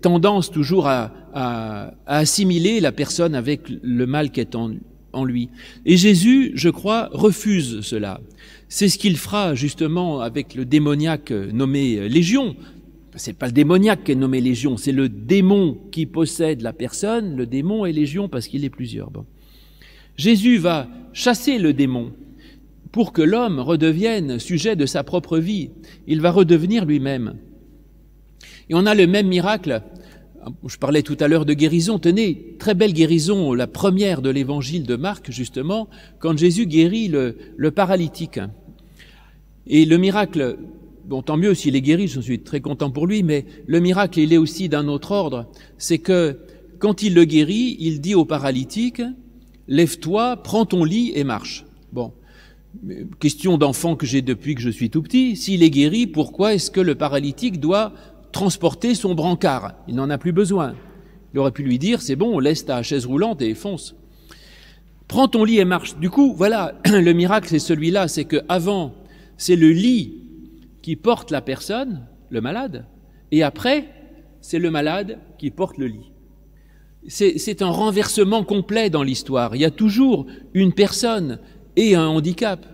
tendance 0.00 0.52
toujours 0.52 0.86
à, 0.86 1.12
à, 1.34 1.94
assimiler 2.06 2.78
la 2.78 2.92
personne 2.92 3.34
avec 3.34 3.62
le 3.68 4.06
mal 4.06 4.30
qui 4.30 4.38
est 4.38 4.54
en, 4.54 4.70
en 5.16 5.24
lui. 5.24 5.48
Et 5.84 5.96
Jésus, 5.96 6.52
je 6.54 6.68
crois, 6.68 7.08
refuse 7.12 7.80
cela. 7.80 8.20
C'est 8.68 8.88
ce 8.88 8.98
qu'il 8.98 9.16
fera 9.16 9.54
justement 9.54 10.20
avec 10.20 10.54
le 10.54 10.64
démoniaque 10.64 11.30
nommé 11.30 12.08
Légion. 12.08 12.56
C'est 13.14 13.38
pas 13.38 13.46
le 13.46 13.52
démoniaque 13.52 14.04
qui 14.04 14.12
est 14.12 14.16
nommé 14.16 14.40
Légion, 14.40 14.76
c'est 14.76 14.92
le 14.92 15.08
démon 15.08 15.78
qui 15.90 16.04
possède 16.06 16.60
la 16.60 16.72
personne. 16.72 17.36
Le 17.36 17.46
démon 17.46 17.86
est 17.86 17.92
Légion 17.92 18.28
parce 18.28 18.46
qu'il 18.46 18.64
est 18.64 18.70
plusieurs. 18.70 19.10
Jésus 20.16 20.58
va 20.58 20.88
chasser 21.12 21.58
le 21.58 21.72
démon 21.72 22.12
pour 22.92 23.12
que 23.12 23.22
l'homme 23.22 23.60
redevienne 23.60 24.38
sujet 24.38 24.76
de 24.76 24.86
sa 24.86 25.02
propre 25.02 25.38
vie. 25.38 25.70
Il 26.06 26.20
va 26.20 26.30
redevenir 26.30 26.84
lui-même. 26.84 27.36
Et 28.68 28.74
on 28.74 28.86
a 28.86 28.94
le 28.94 29.06
même 29.06 29.28
miracle. 29.28 29.82
Je 30.66 30.76
parlais 30.76 31.02
tout 31.02 31.16
à 31.20 31.28
l'heure 31.28 31.44
de 31.44 31.54
guérison. 31.54 31.98
Tenez, 31.98 32.56
très 32.58 32.74
belle 32.74 32.92
guérison, 32.92 33.52
la 33.52 33.66
première 33.66 34.22
de 34.22 34.30
l'évangile 34.30 34.84
de 34.84 34.96
Marc, 34.96 35.30
justement, 35.30 35.88
quand 36.18 36.38
Jésus 36.38 36.66
guérit 36.66 37.08
le, 37.08 37.36
le 37.56 37.70
paralytique. 37.70 38.40
Et 39.66 39.84
le 39.84 39.98
miracle, 39.98 40.58
bon, 41.04 41.22
tant 41.22 41.36
mieux 41.36 41.54
s'il 41.54 41.74
est 41.74 41.80
guéri, 41.80 42.06
je 42.06 42.20
suis 42.20 42.40
très 42.40 42.60
content 42.60 42.90
pour 42.90 43.06
lui, 43.06 43.22
mais 43.22 43.44
le 43.66 43.80
miracle, 43.80 44.20
il 44.20 44.32
est 44.32 44.38
aussi 44.38 44.68
d'un 44.68 44.88
autre 44.88 45.12
ordre. 45.12 45.46
C'est 45.78 45.98
que 45.98 46.38
quand 46.78 47.02
il 47.02 47.14
le 47.14 47.24
guérit, 47.24 47.76
il 47.80 48.00
dit 48.00 48.14
au 48.14 48.24
paralytique, 48.24 49.02
lève-toi, 49.68 50.36
prends 50.36 50.66
ton 50.66 50.84
lit 50.84 51.12
et 51.14 51.24
marche. 51.24 51.64
Bon. 51.92 52.12
question 53.20 53.58
d'enfant 53.58 53.96
que 53.96 54.06
j'ai 54.06 54.22
depuis 54.22 54.54
que 54.54 54.60
je 54.60 54.70
suis 54.70 54.90
tout 54.90 55.02
petit, 55.02 55.34
s'il 55.34 55.62
est 55.62 55.70
guéri, 55.70 56.06
pourquoi 56.06 56.54
est-ce 56.54 56.70
que 56.70 56.80
le 56.80 56.94
paralytique 56.94 57.58
doit 57.58 57.92
transporter 58.36 58.94
son 58.94 59.14
brancard 59.14 59.72
Il 59.88 59.94
n'en 59.94 60.10
a 60.10 60.18
plus 60.18 60.32
besoin. 60.32 60.74
Il 61.32 61.38
aurait 61.38 61.52
pu 61.52 61.62
lui 61.62 61.78
dire, 61.78 62.02
c'est 62.02 62.16
bon, 62.16 62.38
laisse 62.38 62.66
ta 62.66 62.82
chaise 62.82 63.06
roulante 63.06 63.40
et 63.40 63.54
fonce. 63.54 63.94
Prends 65.08 65.26
ton 65.26 65.42
lit 65.42 65.58
et 65.58 65.64
marche. 65.64 65.96
Du 65.96 66.10
coup, 66.10 66.34
voilà, 66.36 66.74
le 66.84 67.12
miracle, 67.14 67.48
c'est 67.48 67.58
celui-là, 67.58 68.08
c'est 68.08 68.26
que 68.26 68.42
avant, 68.50 68.92
c'est 69.38 69.56
le 69.56 69.70
lit 69.70 70.22
qui 70.82 70.96
porte 70.96 71.30
la 71.30 71.40
personne, 71.40 72.06
le 72.28 72.42
malade, 72.42 72.84
et 73.32 73.42
après, 73.42 73.88
c'est 74.42 74.58
le 74.58 74.70
malade 74.70 75.18
qui 75.38 75.50
porte 75.50 75.78
le 75.78 75.86
lit. 75.86 76.12
C'est 77.08 77.62
un 77.62 77.70
renversement 77.70 78.44
complet 78.44 78.90
dans 78.90 79.02
l'histoire. 79.02 79.56
Il 79.56 79.62
y 79.62 79.64
a 79.64 79.70
toujours 79.70 80.26
une 80.52 80.74
personne 80.74 81.38
et 81.76 81.94
un 81.94 82.06
handicap. 82.06 82.66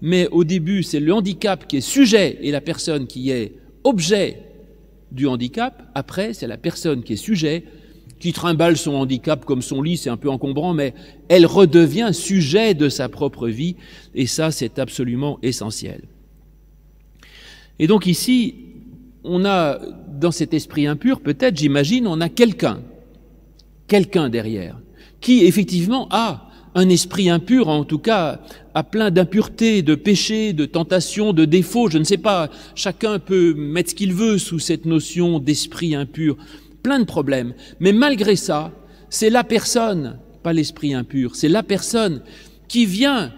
Mais 0.00 0.26
au 0.28 0.44
début, 0.44 0.82
c'est 0.82 1.00
le 1.00 1.12
handicap 1.12 1.66
qui 1.66 1.76
est 1.76 1.82
sujet 1.82 2.38
et 2.40 2.50
la 2.50 2.62
personne 2.62 3.06
qui 3.06 3.30
est 3.30 3.56
objet 3.84 4.51
du 5.12 5.26
handicap. 5.26 5.82
Après, 5.94 6.34
c'est 6.34 6.46
la 6.46 6.56
personne 6.56 7.02
qui 7.02 7.12
est 7.12 7.16
sujet, 7.16 7.64
qui 8.18 8.32
trimballe 8.32 8.76
son 8.76 8.94
handicap 8.94 9.44
comme 9.44 9.62
son 9.62 9.82
lit, 9.82 9.96
c'est 9.96 10.10
un 10.10 10.16
peu 10.16 10.30
encombrant, 10.30 10.74
mais 10.74 10.94
elle 11.28 11.46
redevient 11.46 12.10
sujet 12.12 12.74
de 12.74 12.88
sa 12.88 13.08
propre 13.08 13.48
vie. 13.48 13.76
Et 14.14 14.26
ça, 14.26 14.50
c'est 14.50 14.78
absolument 14.78 15.38
essentiel. 15.42 16.02
Et 17.78 17.86
donc 17.86 18.06
ici, 18.06 18.54
on 19.24 19.44
a, 19.44 19.78
dans 20.20 20.30
cet 20.30 20.54
esprit 20.54 20.86
impur, 20.86 21.20
peut-être, 21.20 21.56
j'imagine, 21.56 22.06
on 22.06 22.20
a 22.20 22.28
quelqu'un, 22.28 22.80
quelqu'un 23.88 24.28
derrière, 24.28 24.78
qui 25.20 25.44
effectivement 25.44 26.08
a 26.10 26.48
un 26.74 26.88
esprit 26.88 27.28
impur, 27.28 27.68
en 27.68 27.84
tout 27.84 27.98
cas, 27.98 28.40
a 28.74 28.82
plein 28.82 29.10
d'impuretés, 29.10 29.82
de 29.82 29.94
péchés, 29.94 30.52
de 30.52 30.64
tentations, 30.64 31.32
de 31.32 31.44
défauts, 31.44 31.90
je 31.90 31.98
ne 31.98 32.04
sais 32.04 32.16
pas, 32.16 32.50
chacun 32.74 33.18
peut 33.18 33.54
mettre 33.54 33.90
ce 33.90 33.94
qu'il 33.94 34.14
veut 34.14 34.38
sous 34.38 34.58
cette 34.58 34.86
notion 34.86 35.38
d'esprit 35.38 35.94
impur, 35.94 36.36
plein 36.82 36.98
de 36.98 37.04
problèmes. 37.04 37.54
Mais 37.80 37.92
malgré 37.92 38.36
ça, 38.36 38.72
c'est 39.10 39.30
la 39.30 39.44
personne, 39.44 40.18
pas 40.42 40.52
l'esprit 40.52 40.94
impur, 40.94 41.36
c'est 41.36 41.48
la 41.48 41.62
personne 41.62 42.22
qui 42.68 42.86
vient 42.86 43.32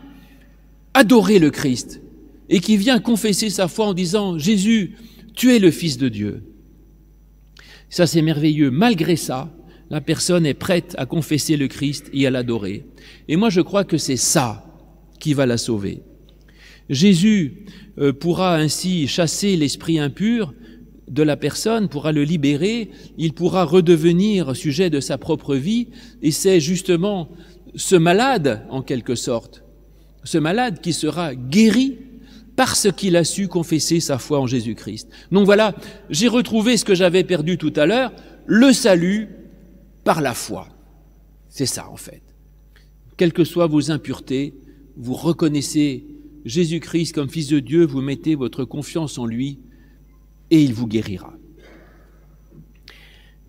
adorer 0.94 1.40
le 1.40 1.50
Christ 1.50 2.00
et 2.48 2.60
qui 2.60 2.76
vient 2.76 3.00
confesser 3.00 3.50
sa 3.50 3.66
foi 3.66 3.86
en 3.86 3.94
disant 3.94 4.38
Jésus, 4.38 4.96
tu 5.34 5.52
es 5.52 5.58
le 5.58 5.72
Fils 5.72 5.98
de 5.98 6.08
Dieu. 6.08 6.44
Ça, 7.90 8.06
c'est 8.06 8.22
merveilleux. 8.22 8.70
Malgré 8.70 9.16
ça, 9.16 9.50
la 9.90 10.00
personne 10.00 10.46
est 10.46 10.54
prête 10.54 10.94
à 10.98 11.06
confesser 11.06 11.56
le 11.56 11.68
Christ 11.68 12.10
et 12.12 12.26
à 12.26 12.30
l'adorer. 12.30 12.84
Et 13.28 13.36
moi, 13.36 13.50
je 13.50 13.60
crois 13.60 13.84
que 13.84 13.98
c'est 13.98 14.16
ça 14.16 14.64
qui 15.20 15.34
va 15.34 15.46
la 15.46 15.58
sauver. 15.58 16.02
Jésus 16.90 17.64
euh, 17.98 18.12
pourra 18.12 18.56
ainsi 18.56 19.06
chasser 19.06 19.56
l'esprit 19.56 19.98
impur 19.98 20.52
de 21.08 21.22
la 21.22 21.36
personne, 21.36 21.88
pourra 21.88 22.12
le 22.12 22.24
libérer, 22.24 22.90
il 23.18 23.32
pourra 23.32 23.64
redevenir 23.64 24.56
sujet 24.56 24.90
de 24.90 25.00
sa 25.00 25.18
propre 25.18 25.54
vie, 25.54 25.88
et 26.22 26.30
c'est 26.30 26.60
justement 26.60 27.28
ce 27.74 27.96
malade, 27.96 28.62
en 28.70 28.82
quelque 28.82 29.14
sorte, 29.14 29.64
ce 30.24 30.38
malade 30.38 30.80
qui 30.80 30.92
sera 30.92 31.34
guéri 31.34 31.98
parce 32.56 32.90
qu'il 32.92 33.16
a 33.16 33.24
su 33.24 33.48
confesser 33.48 34.00
sa 34.00 34.18
foi 34.18 34.38
en 34.38 34.46
Jésus-Christ. 34.46 35.08
Donc 35.32 35.44
voilà, 35.44 35.74
j'ai 36.08 36.28
retrouvé 36.28 36.76
ce 36.76 36.84
que 36.84 36.94
j'avais 36.94 37.24
perdu 37.24 37.58
tout 37.58 37.72
à 37.76 37.84
l'heure, 37.84 38.12
le 38.46 38.72
salut 38.72 39.28
par 40.04 40.20
la 40.20 40.34
foi. 40.34 40.68
C'est 41.48 41.66
ça 41.66 41.88
en 41.90 41.96
fait. 41.96 42.22
Quelles 43.16 43.32
que 43.32 43.44
soient 43.44 43.66
vos 43.66 43.90
impuretés, 43.90 44.54
vous 44.96 45.14
reconnaissez 45.14 46.04
Jésus-Christ 46.44 47.12
comme 47.14 47.28
Fils 47.28 47.48
de 47.48 47.60
Dieu, 47.60 47.84
vous 47.84 48.00
mettez 48.00 48.34
votre 48.34 48.64
confiance 48.64 49.18
en 49.18 49.26
lui 49.26 49.58
et 50.50 50.62
il 50.62 50.74
vous 50.74 50.86
guérira. 50.86 51.34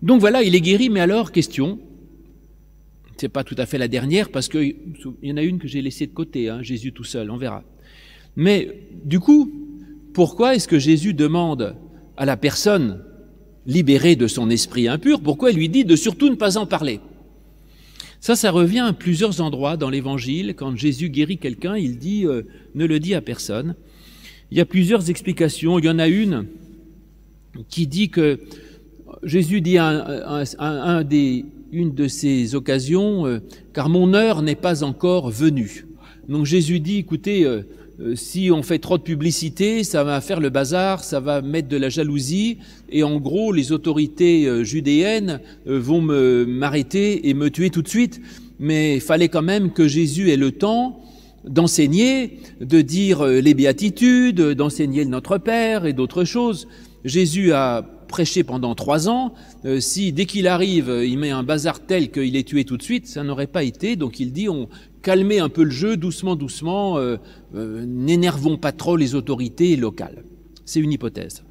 Donc 0.02 0.20
voilà, 0.20 0.42
il 0.42 0.54
est 0.54 0.60
guéri, 0.60 0.88
mais 0.88 1.00
alors, 1.00 1.32
question, 1.32 1.78
c'est 3.16 3.28
pas 3.28 3.44
tout 3.44 3.54
à 3.58 3.66
fait 3.66 3.78
la 3.78 3.88
dernière 3.88 4.30
parce 4.30 4.48
qu'il 4.48 4.76
y 5.22 5.32
en 5.32 5.36
a 5.36 5.42
une 5.42 5.58
que 5.58 5.68
j'ai 5.68 5.82
laissée 5.82 6.06
de 6.06 6.12
côté, 6.12 6.48
hein, 6.48 6.62
Jésus 6.62 6.92
tout 6.92 7.04
seul, 7.04 7.30
on 7.30 7.36
verra. 7.36 7.64
Mais 8.36 8.88
du 9.04 9.20
coup, 9.20 9.50
pourquoi 10.12 10.54
est-ce 10.54 10.68
que 10.68 10.78
Jésus 10.78 11.14
demande 11.14 11.76
à 12.16 12.24
la 12.24 12.36
personne 12.36 13.02
libérée 13.66 14.16
de 14.16 14.26
son 14.26 14.50
esprit 14.50 14.88
impur, 14.88 15.20
pourquoi 15.20 15.50
il 15.50 15.56
lui 15.56 15.68
dit 15.68 15.84
de 15.84 15.96
surtout 15.96 16.28
ne 16.28 16.34
pas 16.34 16.56
en 16.56 16.66
parler? 16.66 17.00
Ça, 18.20 18.34
ça 18.34 18.50
revient 18.50 18.80
à 18.80 18.92
plusieurs 18.92 19.40
endroits 19.40 19.76
dans 19.76 19.90
l'Évangile. 19.90 20.54
Quand 20.56 20.74
Jésus 20.76 21.10
guérit 21.10 21.38
quelqu'un, 21.38 21.76
il 21.76 21.98
dit 21.98 22.26
euh, 22.26 22.42
ne 22.74 22.84
le 22.86 22.98
dis 22.98 23.14
à 23.14 23.20
personne. 23.20 23.74
Il 24.50 24.58
y 24.58 24.60
a 24.60 24.64
plusieurs 24.64 25.10
explications. 25.10 25.78
Il 25.78 25.84
y 25.84 25.88
en 25.88 25.98
a 25.98 26.08
une 26.08 26.46
qui 27.68 27.86
dit 27.86 28.08
que 28.08 28.40
Jésus 29.22 29.60
dit 29.60 29.78
à, 29.78 30.42
un 30.58 31.04
des, 31.04 31.44
une 31.72 31.94
de 31.94 32.08
ces 32.08 32.54
occasions, 32.54 33.26
euh, 33.26 33.40
car 33.72 33.88
mon 33.88 34.14
heure 34.14 34.42
n'est 34.42 34.54
pas 34.54 34.84
encore 34.84 35.30
venue. 35.30 35.86
Donc 36.28 36.46
Jésus 36.46 36.80
dit, 36.80 36.98
écoutez, 36.98 37.44
euh, 37.44 37.62
si 38.14 38.50
on 38.52 38.62
fait 38.62 38.78
trop 38.78 38.98
de 38.98 39.02
publicité, 39.02 39.82
ça 39.82 40.04
va 40.04 40.20
faire 40.20 40.40
le 40.40 40.50
bazar, 40.50 41.02
ça 41.02 41.18
va 41.18 41.40
mettre 41.40 41.68
de 41.68 41.78
la 41.78 41.88
jalousie, 41.88 42.58
et 42.90 43.02
en 43.02 43.18
gros, 43.18 43.52
les 43.52 43.72
autorités 43.72 44.46
euh, 44.46 44.64
judéennes 44.64 45.40
euh, 45.66 45.78
vont 45.80 46.02
m'arrêter 46.02 47.28
et 47.28 47.34
me 47.34 47.48
tuer 47.50 47.70
tout 47.70 47.82
de 47.82 47.88
suite. 47.88 48.20
Mais 48.58 48.96
il 48.96 49.00
fallait 49.00 49.28
quand 49.28 49.42
même 49.42 49.72
que 49.72 49.88
Jésus 49.88 50.30
ait 50.30 50.36
le 50.36 50.52
temps 50.52 51.00
d'enseigner, 51.46 52.38
de 52.60 52.80
dire 52.80 53.24
les 53.24 53.54
béatitudes, 53.54 54.40
d'enseigner 54.40 55.04
Notre 55.04 55.38
Père 55.38 55.86
et 55.86 55.92
d'autres 55.92 56.24
choses. 56.24 56.66
Jésus 57.04 57.52
a 57.52 57.82
prêché 58.08 58.44
pendant 58.44 58.74
trois 58.74 59.08
ans. 59.08 59.34
si 59.78 60.12
dès 60.12 60.24
qu'il 60.24 60.48
arrive, 60.48 60.90
il 61.04 61.18
met 61.18 61.30
un 61.30 61.42
bazar 61.42 61.80
tel 61.80 62.10
qu'il 62.10 62.34
est 62.34 62.48
tué 62.48 62.64
tout 62.64 62.76
de 62.76 62.82
suite, 62.82 63.06
ça 63.06 63.22
n'aurait 63.22 63.46
pas 63.46 63.62
été. 63.62 63.94
Donc 63.94 64.18
il 64.18 64.32
dit 64.32 64.48
on, 64.48 64.68
calmer 65.06 65.38
un 65.38 65.48
peu 65.48 65.62
le 65.62 65.70
jeu 65.70 65.96
doucement, 65.96 66.34
doucement, 66.34 66.98
euh, 66.98 67.16
euh, 67.54 67.84
n'énervons 67.86 68.56
pas 68.56 68.72
trop 68.72 68.96
les 68.96 69.14
autorités 69.14 69.76
locales. 69.76 70.24
C'est 70.64 70.80
une 70.80 70.90
hypothèse. 70.90 71.44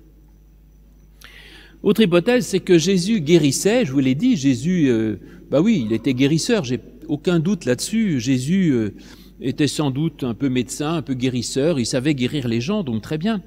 Autre 1.81 2.01
hypothèse, 2.01 2.45
c'est 2.45 2.59
que 2.59 2.77
Jésus 2.77 3.21
guérissait, 3.21 3.85
je 3.85 3.93
vous 3.93 4.01
l'ai 4.01 4.13
dit, 4.13 4.35
Jésus, 4.35 4.89
euh, 4.89 5.21
bah 5.49 5.61
oui, 5.61 5.85
il 5.85 5.93
était 5.93 6.13
guérisseur, 6.13 6.65
j'ai 6.65 6.81
aucun 7.07 7.39
doute 7.39 7.63
là-dessus. 7.63 8.19
Jésus 8.19 8.75
était 9.39 9.69
sans 9.69 9.89
doute 9.89 10.25
un 10.25 10.33
peu 10.33 10.49
médecin, 10.49 10.95
un 10.95 11.01
peu 11.01 11.13
guérisseur, 11.13 11.79
il 11.79 11.85
savait 11.85 12.13
guérir 12.13 12.49
les 12.49 12.59
gens, 12.59 12.83
donc 12.83 13.01
très 13.03 13.17
bien, 13.17 13.41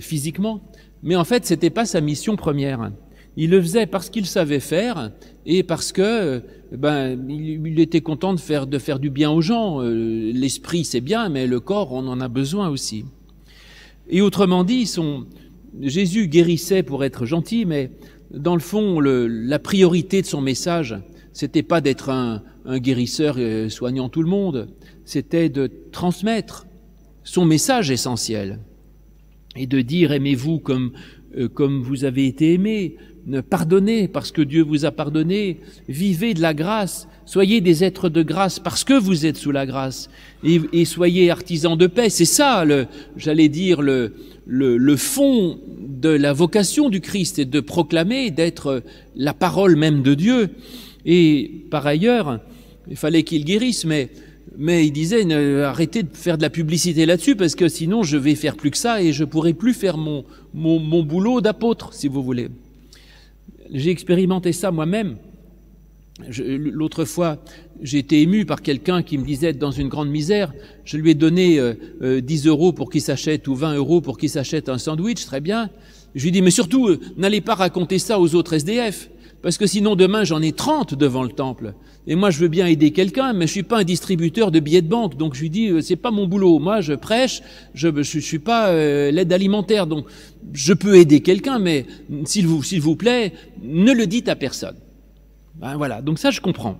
physiquement. 0.00 0.62
Mais 1.02 1.16
en 1.16 1.24
fait, 1.24 1.44
c'était 1.44 1.68
pas 1.68 1.84
sa 1.84 2.00
mission 2.00 2.36
première. 2.36 2.90
Il 3.36 3.50
le 3.50 3.60
faisait 3.62 3.86
parce 3.86 4.10
qu'il 4.10 4.26
savait 4.26 4.60
faire 4.60 5.10
et 5.46 5.62
parce 5.62 5.92
que 5.92 6.42
ben 6.70 7.18
il, 7.28 7.80
était 7.80 8.00
content 8.00 8.34
de 8.34 8.40
faire 8.40 8.66
de 8.66 8.78
faire 8.78 8.98
du 8.98 9.10
bien 9.10 9.30
aux 9.30 9.40
gens. 9.40 9.80
Euh, 9.80 10.32
l'esprit 10.34 10.84
c'est 10.84 11.00
bien, 11.00 11.28
mais 11.28 11.46
le 11.46 11.60
corps 11.60 11.92
on 11.92 12.06
en 12.06 12.20
a 12.20 12.28
besoin 12.28 12.68
aussi. 12.68 13.04
Et 14.10 14.20
autrement 14.20 14.64
dit, 14.64 14.86
son, 14.86 15.26
Jésus 15.80 16.28
guérissait 16.28 16.82
pour 16.82 17.04
être 17.04 17.24
gentil, 17.24 17.64
mais 17.64 17.90
dans 18.30 18.54
le 18.54 18.60
fond, 18.60 19.00
la 19.00 19.58
priorité 19.58 20.20
de 20.20 20.26
son 20.26 20.40
message, 20.40 20.96
c'était 21.32 21.62
pas 21.62 21.80
d'être 21.80 22.10
un, 22.10 22.42
un 22.64 22.78
guérisseur 22.78 23.36
euh, 23.38 23.68
soignant 23.68 24.08
tout 24.08 24.22
le 24.22 24.28
monde, 24.28 24.68
c'était 25.04 25.48
de 25.48 25.70
transmettre 25.90 26.66
son 27.24 27.44
message 27.44 27.90
essentiel 27.90 28.58
et 29.56 29.66
de 29.66 29.80
dire 29.80 30.12
aimez-vous 30.12 30.58
comme 30.58 30.92
euh, 30.94 30.98
comme 31.54 31.82
vous 31.82 32.04
avez 32.04 32.26
été 32.26 32.54
aimé, 32.54 32.96
pardonnez 33.48 34.08
parce 34.08 34.32
que 34.32 34.42
Dieu 34.42 34.62
vous 34.62 34.84
a 34.84 34.90
pardonné, 34.90 35.58
vivez 35.88 36.34
de 36.34 36.42
la 36.42 36.54
grâce, 36.54 37.08
soyez 37.24 37.60
des 37.60 37.84
êtres 37.84 38.08
de 38.08 38.22
grâce 38.22 38.58
parce 38.58 38.84
que 38.84 38.94
vous 38.94 39.26
êtes 39.26 39.36
sous 39.36 39.52
la 39.52 39.66
grâce, 39.66 40.10
et, 40.44 40.84
soyez 40.84 41.30
artisans 41.30 41.76
de 41.76 41.86
paix. 41.86 42.10
C'est 42.10 42.24
ça, 42.24 42.64
j'allais 43.16 43.48
dire, 43.48 43.80
le, 43.80 44.14
le, 44.46 44.76
le, 44.76 44.96
fond 44.96 45.58
de 45.78 46.08
la 46.08 46.32
vocation 46.32 46.88
du 46.88 47.00
Christ, 47.00 47.38
et 47.38 47.44
de 47.44 47.60
proclamer, 47.60 48.30
d'être 48.30 48.82
la 49.14 49.34
parole 49.34 49.76
même 49.76 50.02
de 50.02 50.14
Dieu. 50.14 50.50
Et 51.04 51.64
par 51.70 51.86
ailleurs, 51.86 52.40
il 52.90 52.96
fallait 52.96 53.22
qu'il 53.22 53.44
guérisse, 53.44 53.84
mais 53.84 54.10
mais 54.58 54.86
il 54.86 54.92
disait 54.92 55.30
arrêtez 55.62 56.02
de 56.02 56.16
faire 56.16 56.36
de 56.36 56.42
la 56.42 56.50
publicité 56.50 57.06
là-dessus 57.06 57.36
parce 57.36 57.54
que 57.54 57.68
sinon 57.68 58.02
je 58.02 58.16
vais 58.16 58.34
faire 58.34 58.56
plus 58.56 58.70
que 58.70 58.76
ça 58.76 59.02
et 59.02 59.12
je 59.12 59.24
pourrai 59.24 59.54
plus 59.54 59.74
faire 59.74 59.96
mon, 59.96 60.24
mon, 60.54 60.78
mon 60.78 61.02
boulot 61.02 61.40
d'apôtre, 61.40 61.92
si 61.92 62.08
vous 62.08 62.22
voulez. 62.22 62.48
J'ai 63.70 63.90
expérimenté 63.90 64.52
ça 64.52 64.70
moi-même. 64.70 65.16
L'autre 66.28 67.04
fois, 67.04 67.38
j'ai 67.80 67.98
été 67.98 68.20
ému 68.20 68.44
par 68.44 68.60
quelqu'un 68.62 69.02
qui 69.02 69.16
me 69.16 69.24
disait 69.24 69.48
être 69.48 69.58
dans 69.58 69.70
une 69.70 69.88
grande 69.88 70.10
misère. 70.10 70.52
Je 70.84 70.96
lui 70.98 71.10
ai 71.10 71.14
donné 71.14 71.58
euh, 71.58 71.74
euh, 72.02 72.20
10 72.20 72.46
euros 72.46 72.72
pour 72.72 72.90
qu'il 72.90 73.00
s'achète 73.00 73.48
ou 73.48 73.54
20 73.54 73.74
euros 73.76 74.00
pour 74.00 74.18
qu'il 74.18 74.28
s'achète 74.28 74.68
un 74.68 74.78
sandwich, 74.78 75.24
très 75.24 75.40
bien. 75.40 75.70
Je 76.14 76.22
lui 76.22 76.28
ai 76.28 76.32
dit, 76.32 76.42
mais 76.42 76.50
surtout, 76.50 76.88
euh, 76.88 77.00
n'allez 77.16 77.40
pas 77.40 77.54
raconter 77.54 77.98
ça 77.98 78.20
aux 78.20 78.34
autres 78.34 78.52
SDF. 78.52 79.08
parce 79.40 79.58
que 79.58 79.66
sinon 79.66 79.96
demain 79.96 80.22
j'en 80.22 80.40
ai 80.40 80.52
30 80.52 80.94
devant 80.94 81.22
le 81.22 81.30
temple. 81.30 81.74
Et 82.06 82.16
moi 82.16 82.30
je 82.30 82.38
veux 82.38 82.48
bien 82.48 82.66
aider 82.66 82.90
quelqu'un, 82.90 83.32
mais 83.32 83.46
je 83.46 83.52
suis 83.52 83.62
pas 83.62 83.78
un 83.78 83.84
distributeur 83.84 84.50
de 84.50 84.58
billets 84.58 84.82
de 84.82 84.88
banque, 84.88 85.16
donc 85.16 85.34
je 85.34 85.40
lui 85.40 85.50
dis 85.50 85.70
c'est 85.82 85.96
pas 85.96 86.10
mon 86.10 86.26
boulot. 86.26 86.58
Moi 86.58 86.80
je 86.80 86.94
prêche, 86.94 87.42
je 87.74 87.88
je, 88.02 88.18
suis 88.18 88.40
pas 88.40 88.72
l'aide 88.72 89.32
alimentaire, 89.32 89.86
donc 89.86 90.06
je 90.52 90.72
peux 90.72 90.96
aider 90.96 91.20
quelqu'un, 91.20 91.60
mais 91.60 91.86
s'il 92.24 92.48
vous 92.48 92.62
s'il 92.62 92.80
vous 92.80 92.96
plaît, 92.96 93.32
ne 93.62 93.92
le 93.92 94.06
dites 94.08 94.28
à 94.28 94.34
personne. 94.34 94.76
Ben 95.54 95.76
voilà, 95.76 96.02
donc 96.02 96.18
ça 96.18 96.32
je 96.32 96.40
comprends. 96.40 96.76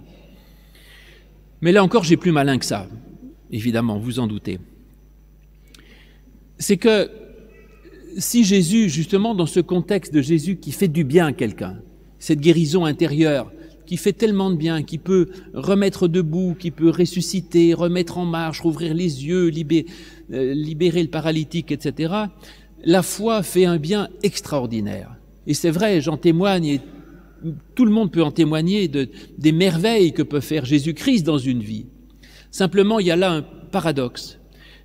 Mais 1.62 1.70
là 1.70 1.84
encore, 1.84 2.02
j'ai 2.02 2.16
plus 2.16 2.32
malin 2.32 2.58
que 2.58 2.64
ça, 2.64 2.88
évidemment, 3.52 3.98
vous 3.98 4.18
en 4.18 4.26
doutez. 4.26 4.58
C'est 6.58 6.76
que 6.76 7.08
si 8.18 8.44
Jésus, 8.44 8.88
justement, 8.88 9.34
dans 9.34 9.46
ce 9.46 9.60
contexte 9.60 10.12
de 10.12 10.20
Jésus 10.20 10.56
qui 10.56 10.72
fait 10.72 10.88
du 10.88 11.04
bien 11.04 11.28
à 11.28 11.32
quelqu'un, 11.32 11.78
cette 12.18 12.40
guérison 12.40 12.84
intérieure, 12.84 13.52
qui 13.92 13.98
fait 13.98 14.14
tellement 14.14 14.50
de 14.50 14.56
bien, 14.56 14.82
qui 14.82 14.96
peut 14.96 15.28
remettre 15.52 16.08
debout, 16.08 16.56
qui 16.58 16.70
peut 16.70 16.88
ressusciter, 16.88 17.74
remettre 17.74 18.16
en 18.16 18.24
marche, 18.24 18.62
rouvrir 18.62 18.94
les 18.94 19.26
yeux, 19.26 19.48
libérer, 19.48 19.84
euh, 20.32 20.54
libérer 20.54 21.02
le 21.02 21.10
paralytique, 21.10 21.70
etc., 21.70 22.14
la 22.86 23.02
foi 23.02 23.42
fait 23.42 23.66
un 23.66 23.76
bien 23.76 24.08
extraordinaire. 24.22 25.14
Et 25.46 25.52
c'est 25.52 25.70
vrai, 25.70 26.00
j'en 26.00 26.16
témoigne, 26.16 26.64
et 26.64 26.80
tout 27.74 27.84
le 27.84 27.90
monde 27.90 28.10
peut 28.10 28.22
en 28.22 28.30
témoigner 28.30 28.88
de, 28.88 29.10
des 29.36 29.52
merveilles 29.52 30.14
que 30.14 30.22
peut 30.22 30.40
faire 30.40 30.64
Jésus-Christ 30.64 31.22
dans 31.24 31.36
une 31.36 31.60
vie. 31.60 31.84
Simplement, 32.50 32.98
il 32.98 33.08
y 33.08 33.10
a 33.10 33.16
là 33.16 33.30
un 33.30 33.42
paradoxe. 33.42 34.38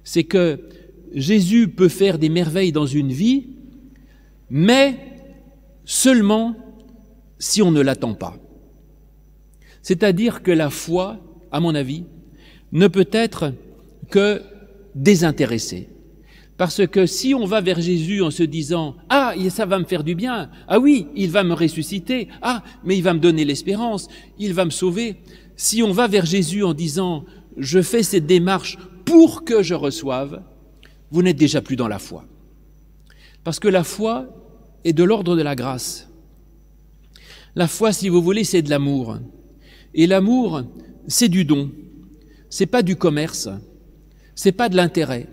C'est 0.03 0.25
que 0.25 0.59
Jésus 1.13 1.69
peut 1.69 1.87
faire 1.87 2.19
des 2.19 2.27
merveilles 2.27 2.73
dans 2.73 2.85
une 2.85 3.13
vie, 3.13 3.47
mais 4.49 4.99
seulement 5.85 6.57
si 7.39 7.61
on 7.61 7.71
ne 7.71 7.79
l'attend 7.79 8.13
pas. 8.13 8.37
C'est-à-dire 9.87 10.43
que 10.43 10.51
la 10.51 10.69
foi, 10.69 11.17
à 11.49 11.61
mon 11.61 11.73
avis, 11.73 12.03
ne 12.73 12.89
peut 12.89 13.07
être 13.13 13.53
que 14.11 14.41
désintéressée. 14.95 15.87
Parce 16.57 16.85
que 16.85 17.05
si 17.05 17.33
on 17.33 17.45
va 17.45 17.61
vers 17.61 17.79
Jésus 17.79 18.21
en 18.21 18.29
se 18.29 18.43
disant 18.43 18.97
Ah, 19.07 19.33
ça 19.49 19.65
va 19.65 19.79
me 19.79 19.85
faire 19.85 20.03
du 20.03 20.13
bien, 20.13 20.49
ah 20.67 20.77
oui, 20.77 21.07
il 21.15 21.31
va 21.31 21.45
me 21.45 21.53
ressusciter, 21.53 22.27
ah, 22.41 22.65
mais 22.83 22.97
il 22.97 23.01
va 23.01 23.13
me 23.13 23.21
donner 23.21 23.45
l'espérance, 23.45 24.09
il 24.37 24.53
va 24.53 24.65
me 24.65 24.71
sauver. 24.71 25.21
Si 25.55 25.81
on 25.81 25.93
va 25.93 26.09
vers 26.09 26.25
Jésus 26.25 26.65
en 26.65 26.73
disant 26.73 27.23
Je 27.55 27.81
fais 27.81 28.03
cette 28.03 28.25
démarche 28.25 28.77
pour 29.05 29.45
que 29.45 29.63
je 29.63 29.73
reçoive, 29.73 30.41
vous 31.11 31.23
n'êtes 31.23 31.37
déjà 31.37 31.61
plus 31.61 31.77
dans 31.77 31.87
la 31.87 31.99
foi. 31.99 32.25
Parce 33.45 33.61
que 33.61 33.69
la 33.69 33.85
foi 33.85 34.27
est 34.83 34.91
de 34.91 35.05
l'ordre 35.05 35.37
de 35.37 35.41
la 35.43 35.55
grâce. 35.55 36.09
La 37.55 37.69
foi, 37.69 37.93
si 37.93 38.09
vous 38.09 38.21
voulez, 38.21 38.43
c'est 38.43 38.61
de 38.61 38.69
l'amour. 38.69 39.19
Et 39.97 40.07
l'amour, 40.07 40.61
c'est 41.07 41.27
du 41.27 41.43
don. 41.43 41.69
C'est 42.49 42.65
pas 42.65 42.83
du 42.83 42.95
commerce. 42.95 43.49
C'est 44.35 44.53
pas 44.53 44.69
de 44.69 44.77
l'intérêt 44.77 45.27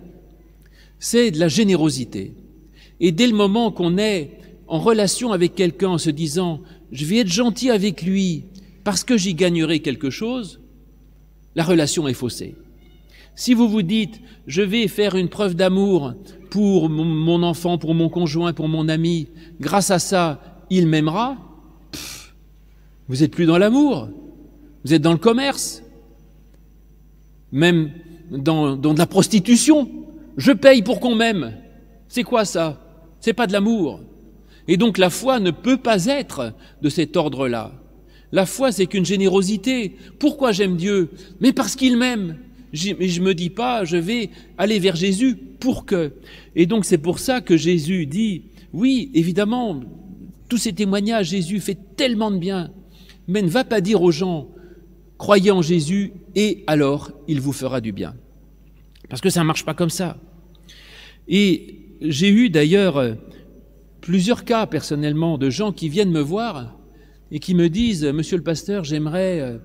c'est 1.04 1.30
de 1.30 1.38
la 1.38 1.48
générosité. 1.48 2.32
Et 2.98 3.12
dès 3.12 3.26
le 3.26 3.34
moment 3.34 3.70
qu'on 3.70 3.98
est 3.98 4.38
en 4.66 4.78
relation 4.78 5.32
avec 5.32 5.54
quelqu'un 5.54 5.90
en 5.90 5.98
se 5.98 6.08
disant 6.08 6.62
je 6.92 7.04
vais 7.04 7.18
être 7.18 7.30
gentil 7.30 7.70
avec 7.70 8.02
lui 8.02 8.44
parce 8.84 9.04
que 9.04 9.18
j'y 9.18 9.34
gagnerai 9.34 9.80
quelque 9.80 10.08
chose, 10.08 10.60
la 11.56 11.62
relation 11.62 12.08
est 12.08 12.14
faussée. 12.14 12.54
Si 13.34 13.52
vous 13.52 13.68
vous 13.68 13.82
dites 13.82 14.18
je 14.46 14.62
vais 14.62 14.88
faire 14.88 15.14
une 15.14 15.28
preuve 15.28 15.54
d'amour 15.54 16.14
pour 16.48 16.88
mon 16.88 17.42
enfant, 17.42 17.76
pour 17.76 17.94
mon 17.94 18.08
conjoint, 18.08 18.54
pour 18.54 18.68
mon 18.68 18.88
ami, 18.88 19.28
grâce 19.60 19.90
à 19.90 19.98
ça, 19.98 20.62
il 20.70 20.86
m'aimera, 20.86 21.36
vous 23.08 23.22
êtes 23.22 23.32
plus 23.32 23.44
dans 23.44 23.58
l'amour, 23.58 24.08
vous 24.84 24.92
êtes 24.92 25.02
dans 25.02 25.12
le 25.12 25.18
commerce, 25.18 25.82
même 27.52 27.90
dans, 28.30 28.76
de 28.76 28.98
la 28.98 29.06
prostitution. 29.06 29.88
Je 30.36 30.52
paye 30.52 30.82
pour 30.82 31.00
qu'on 31.00 31.14
m'aime. 31.14 31.54
C'est 32.08 32.22
quoi 32.22 32.44
ça? 32.44 32.80
C'est 33.20 33.32
pas 33.32 33.46
de 33.46 33.52
l'amour. 33.52 34.00
Et 34.68 34.76
donc 34.76 34.98
la 34.98 35.10
foi 35.10 35.40
ne 35.40 35.50
peut 35.50 35.76
pas 35.76 36.06
être 36.06 36.52
de 36.82 36.88
cet 36.88 37.16
ordre-là. 37.16 37.72
La 38.32 38.46
foi, 38.46 38.72
c'est 38.72 38.86
qu'une 38.86 39.04
générosité. 39.04 39.94
Pourquoi 40.18 40.52
j'aime 40.52 40.76
Dieu? 40.76 41.10
Mais 41.40 41.52
parce 41.52 41.76
qu'il 41.76 41.96
m'aime. 41.96 42.36
Mais 42.72 43.08
je 43.08 43.22
me 43.22 43.34
dis 43.34 43.50
pas, 43.50 43.84
je 43.84 43.96
vais 43.96 44.30
aller 44.58 44.80
vers 44.80 44.96
Jésus 44.96 45.36
pour 45.36 45.86
que. 45.86 46.12
Et 46.56 46.66
donc 46.66 46.84
c'est 46.84 46.98
pour 46.98 47.20
ça 47.20 47.40
que 47.40 47.56
Jésus 47.56 48.06
dit, 48.06 48.42
oui, 48.72 49.10
évidemment, 49.14 49.80
tous 50.48 50.58
ces 50.58 50.72
témoignages, 50.72 51.28
Jésus 51.28 51.60
fait 51.60 51.78
tellement 51.96 52.32
de 52.32 52.38
bien. 52.38 52.70
Mais 53.28 53.40
ne 53.40 53.48
va 53.48 53.62
pas 53.62 53.80
dire 53.80 54.02
aux 54.02 54.10
gens, 54.10 54.48
croyez 55.18 55.50
en 55.50 55.62
Jésus 55.62 56.12
et 56.34 56.64
alors 56.66 57.12
il 57.28 57.40
vous 57.40 57.52
fera 57.52 57.80
du 57.80 57.92
bien. 57.92 58.14
Parce 59.08 59.20
que 59.20 59.30
ça 59.30 59.40
ne 59.40 59.46
marche 59.46 59.64
pas 59.64 59.74
comme 59.74 59.90
ça. 59.90 60.16
Et 61.28 61.78
j'ai 62.00 62.28
eu 62.28 62.50
d'ailleurs 62.50 62.96
euh, 62.96 63.14
plusieurs 64.00 64.44
cas 64.44 64.66
personnellement 64.66 65.38
de 65.38 65.50
gens 65.50 65.72
qui 65.72 65.88
viennent 65.88 66.10
me 66.10 66.20
voir 66.20 66.76
et 67.30 67.38
qui 67.38 67.54
me 67.54 67.68
disent 67.68 68.04
Monsieur 68.04 68.36
le 68.36 68.42
pasteur, 68.42 68.84
j'aimerais, 68.84 69.40
euh, 69.40 69.58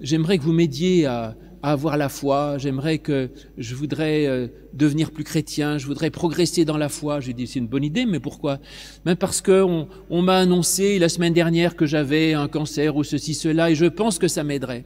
que 0.00 0.42
vous 0.42 0.52
m'aidiez 0.52 1.06
à, 1.06 1.36
avoir 1.62 1.96
la 1.96 2.10
foi, 2.10 2.58
j'aimerais 2.58 2.98
que 2.98 3.30
je 3.56 3.74
voudrais 3.74 4.26
euh, 4.26 4.48
devenir 4.74 5.10
plus 5.10 5.24
chrétien, 5.24 5.78
je 5.78 5.86
voudrais 5.86 6.10
progresser 6.10 6.66
dans 6.66 6.76
la 6.76 6.90
foi. 6.90 7.20
J'ai 7.20 7.32
dit 7.32 7.46
c'est 7.46 7.58
une 7.58 7.68
bonne 7.68 7.84
idée, 7.84 8.04
mais 8.04 8.20
pourquoi? 8.20 8.58
Même 9.06 9.16
parce 9.16 9.40
que 9.40 9.62
on, 9.62 9.88
on 10.10 10.20
m'a 10.20 10.36
annoncé 10.36 10.98
la 10.98 11.08
semaine 11.08 11.32
dernière 11.32 11.74
que 11.74 11.86
j'avais 11.86 12.34
un 12.34 12.48
cancer 12.48 12.94
ou 12.96 13.02
ceci, 13.02 13.32
cela, 13.32 13.70
et 13.70 13.74
je 13.74 13.86
pense 13.86 14.18
que 14.18 14.28
ça 14.28 14.44
m'aiderait. 14.44 14.84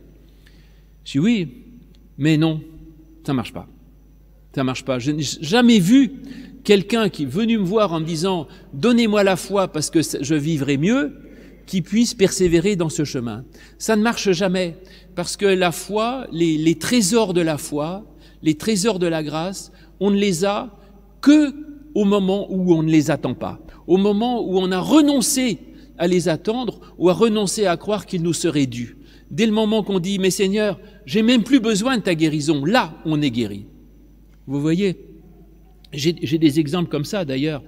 Je 1.09 1.13
dis 1.13 1.19
oui, 1.21 1.49
mais 2.19 2.37
non, 2.37 2.61
ça 3.27 3.33
marche 3.33 3.55
pas. 3.55 3.67
Ça 4.55 4.63
marche 4.63 4.85
pas. 4.85 4.99
Je 4.99 5.11
n'ai 5.11 5.23
jamais 5.23 5.79
vu 5.79 6.13
quelqu'un 6.65 7.09
qui 7.09 7.23
est 7.23 7.27
venu 7.27 7.57
me 7.57 7.65
voir 7.65 7.95
en 7.95 8.01
me 8.01 8.05
disant 8.05 8.47
donnez-moi 8.75 9.25
la 9.25 9.37
foi 9.37 9.69
parce 9.69 9.89
que 9.89 10.01
je 10.03 10.35
vivrai 10.35 10.77
mieux, 10.77 11.15
qui 11.65 11.81
puisse 11.81 12.13
persévérer 12.13 12.77
dans 12.77 12.91
ce 12.91 13.05
chemin. 13.05 13.47
Ça 13.79 13.97
ne 13.97 14.03
marche 14.03 14.33
jamais 14.33 14.77
parce 15.15 15.39
que 15.39 15.47
la 15.47 15.73
foi, 15.73 16.27
les, 16.31 16.59
les 16.59 16.75
trésors 16.75 17.33
de 17.33 17.41
la 17.41 17.57
foi, 17.57 18.05
les 18.43 18.57
trésors 18.57 18.99
de 18.99 19.07
la 19.07 19.23
grâce, 19.23 19.73
on 20.01 20.11
ne 20.11 20.19
les 20.19 20.45
a 20.45 20.77
que 21.23 21.55
au 21.95 22.05
moment 22.05 22.49
où 22.51 22.75
on 22.75 22.83
ne 22.83 22.91
les 22.91 23.11
attend 23.11 23.33
pas, 23.33 23.61
au 23.87 23.97
moment 23.97 24.47
où 24.47 24.59
on 24.59 24.71
a 24.73 24.79
renoncé 24.79 25.59
à 25.97 26.07
les 26.07 26.29
attendre 26.29 26.81
ou 26.99 27.09
à 27.09 27.15
renoncer 27.15 27.65
à 27.65 27.79
croire 27.79 28.05
qu'ils 28.05 28.23
nous 28.23 28.35
seraient 28.35 28.67
dus. 28.67 28.99
Dès 29.31 29.47
le 29.47 29.53
moment 29.53 29.83
qu'on 29.83 29.99
dit, 29.99 30.19
mais 30.19 30.31
Seigneur, 30.31 30.81
j'ai 31.05 31.23
même 31.23 31.43
plus 31.43 31.61
besoin 31.61 31.99
de 31.99 32.03
ta 32.03 32.15
guérison, 32.15 32.65
là, 32.65 32.95
on 33.05 33.21
est 33.21 33.31
guéri. 33.31 33.67
Vous 34.47 34.61
voyez 34.61 34.97
J'ai 35.93 36.13
des 36.13 36.61
exemples 36.61 36.89
comme 36.89 37.05
ça 37.05 37.25
d'ailleurs. 37.25 37.63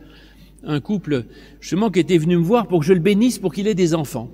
Un 0.62 0.80
couple, 0.80 1.24
justement, 1.60 1.90
qui 1.90 2.00
était 2.00 2.18
venu 2.18 2.36
me 2.36 2.42
voir 2.42 2.66
pour 2.66 2.80
que 2.80 2.86
je 2.86 2.92
le 2.92 3.00
bénisse 3.00 3.38
pour 3.38 3.52
qu'il 3.52 3.66
ait 3.66 3.74
des 3.74 3.94
enfants. 3.94 4.30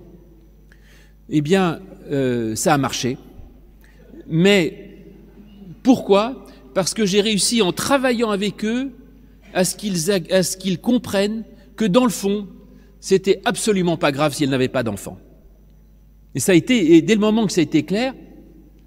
Eh 1.29 1.41
bien, 1.41 1.81
euh, 2.11 2.55
ça 2.55 2.75
a 2.75 2.79
marché. 2.79 3.17
Mais 4.29 4.97
pourquoi? 5.83 6.45
Parce 6.75 6.95
que 6.95 7.07
j'ai 7.07 7.21
réussi 7.21 7.63
en 7.63 7.73
travaillant 7.73 8.31
avec 8.31 8.65
eux 8.65 8.93
à 9.55 9.65
ce 9.65 9.77
qu'ils 10.57 10.81
comprennent 10.81 11.45
que 11.77 11.85
dans 11.85 12.05
le 12.05 12.11
fond, 12.11 12.49
c'était 13.01 13.41
absolument 13.45 13.97
pas 13.97 14.13
grave 14.13 14.35
s'ils 14.35 14.51
n'avaient 14.51 14.69
pas 14.69 14.83
d'enfants. 14.83 15.19
Et 16.37 16.39
ça 16.39 16.53
a 16.53 16.55
été, 16.55 16.95
et 16.95 17.01
dès 17.01 17.15
le 17.15 17.21
moment 17.21 17.47
que 17.47 17.53
ça 17.53 17.63
a 17.63 17.65
été 17.65 17.83
clair, 17.83 18.15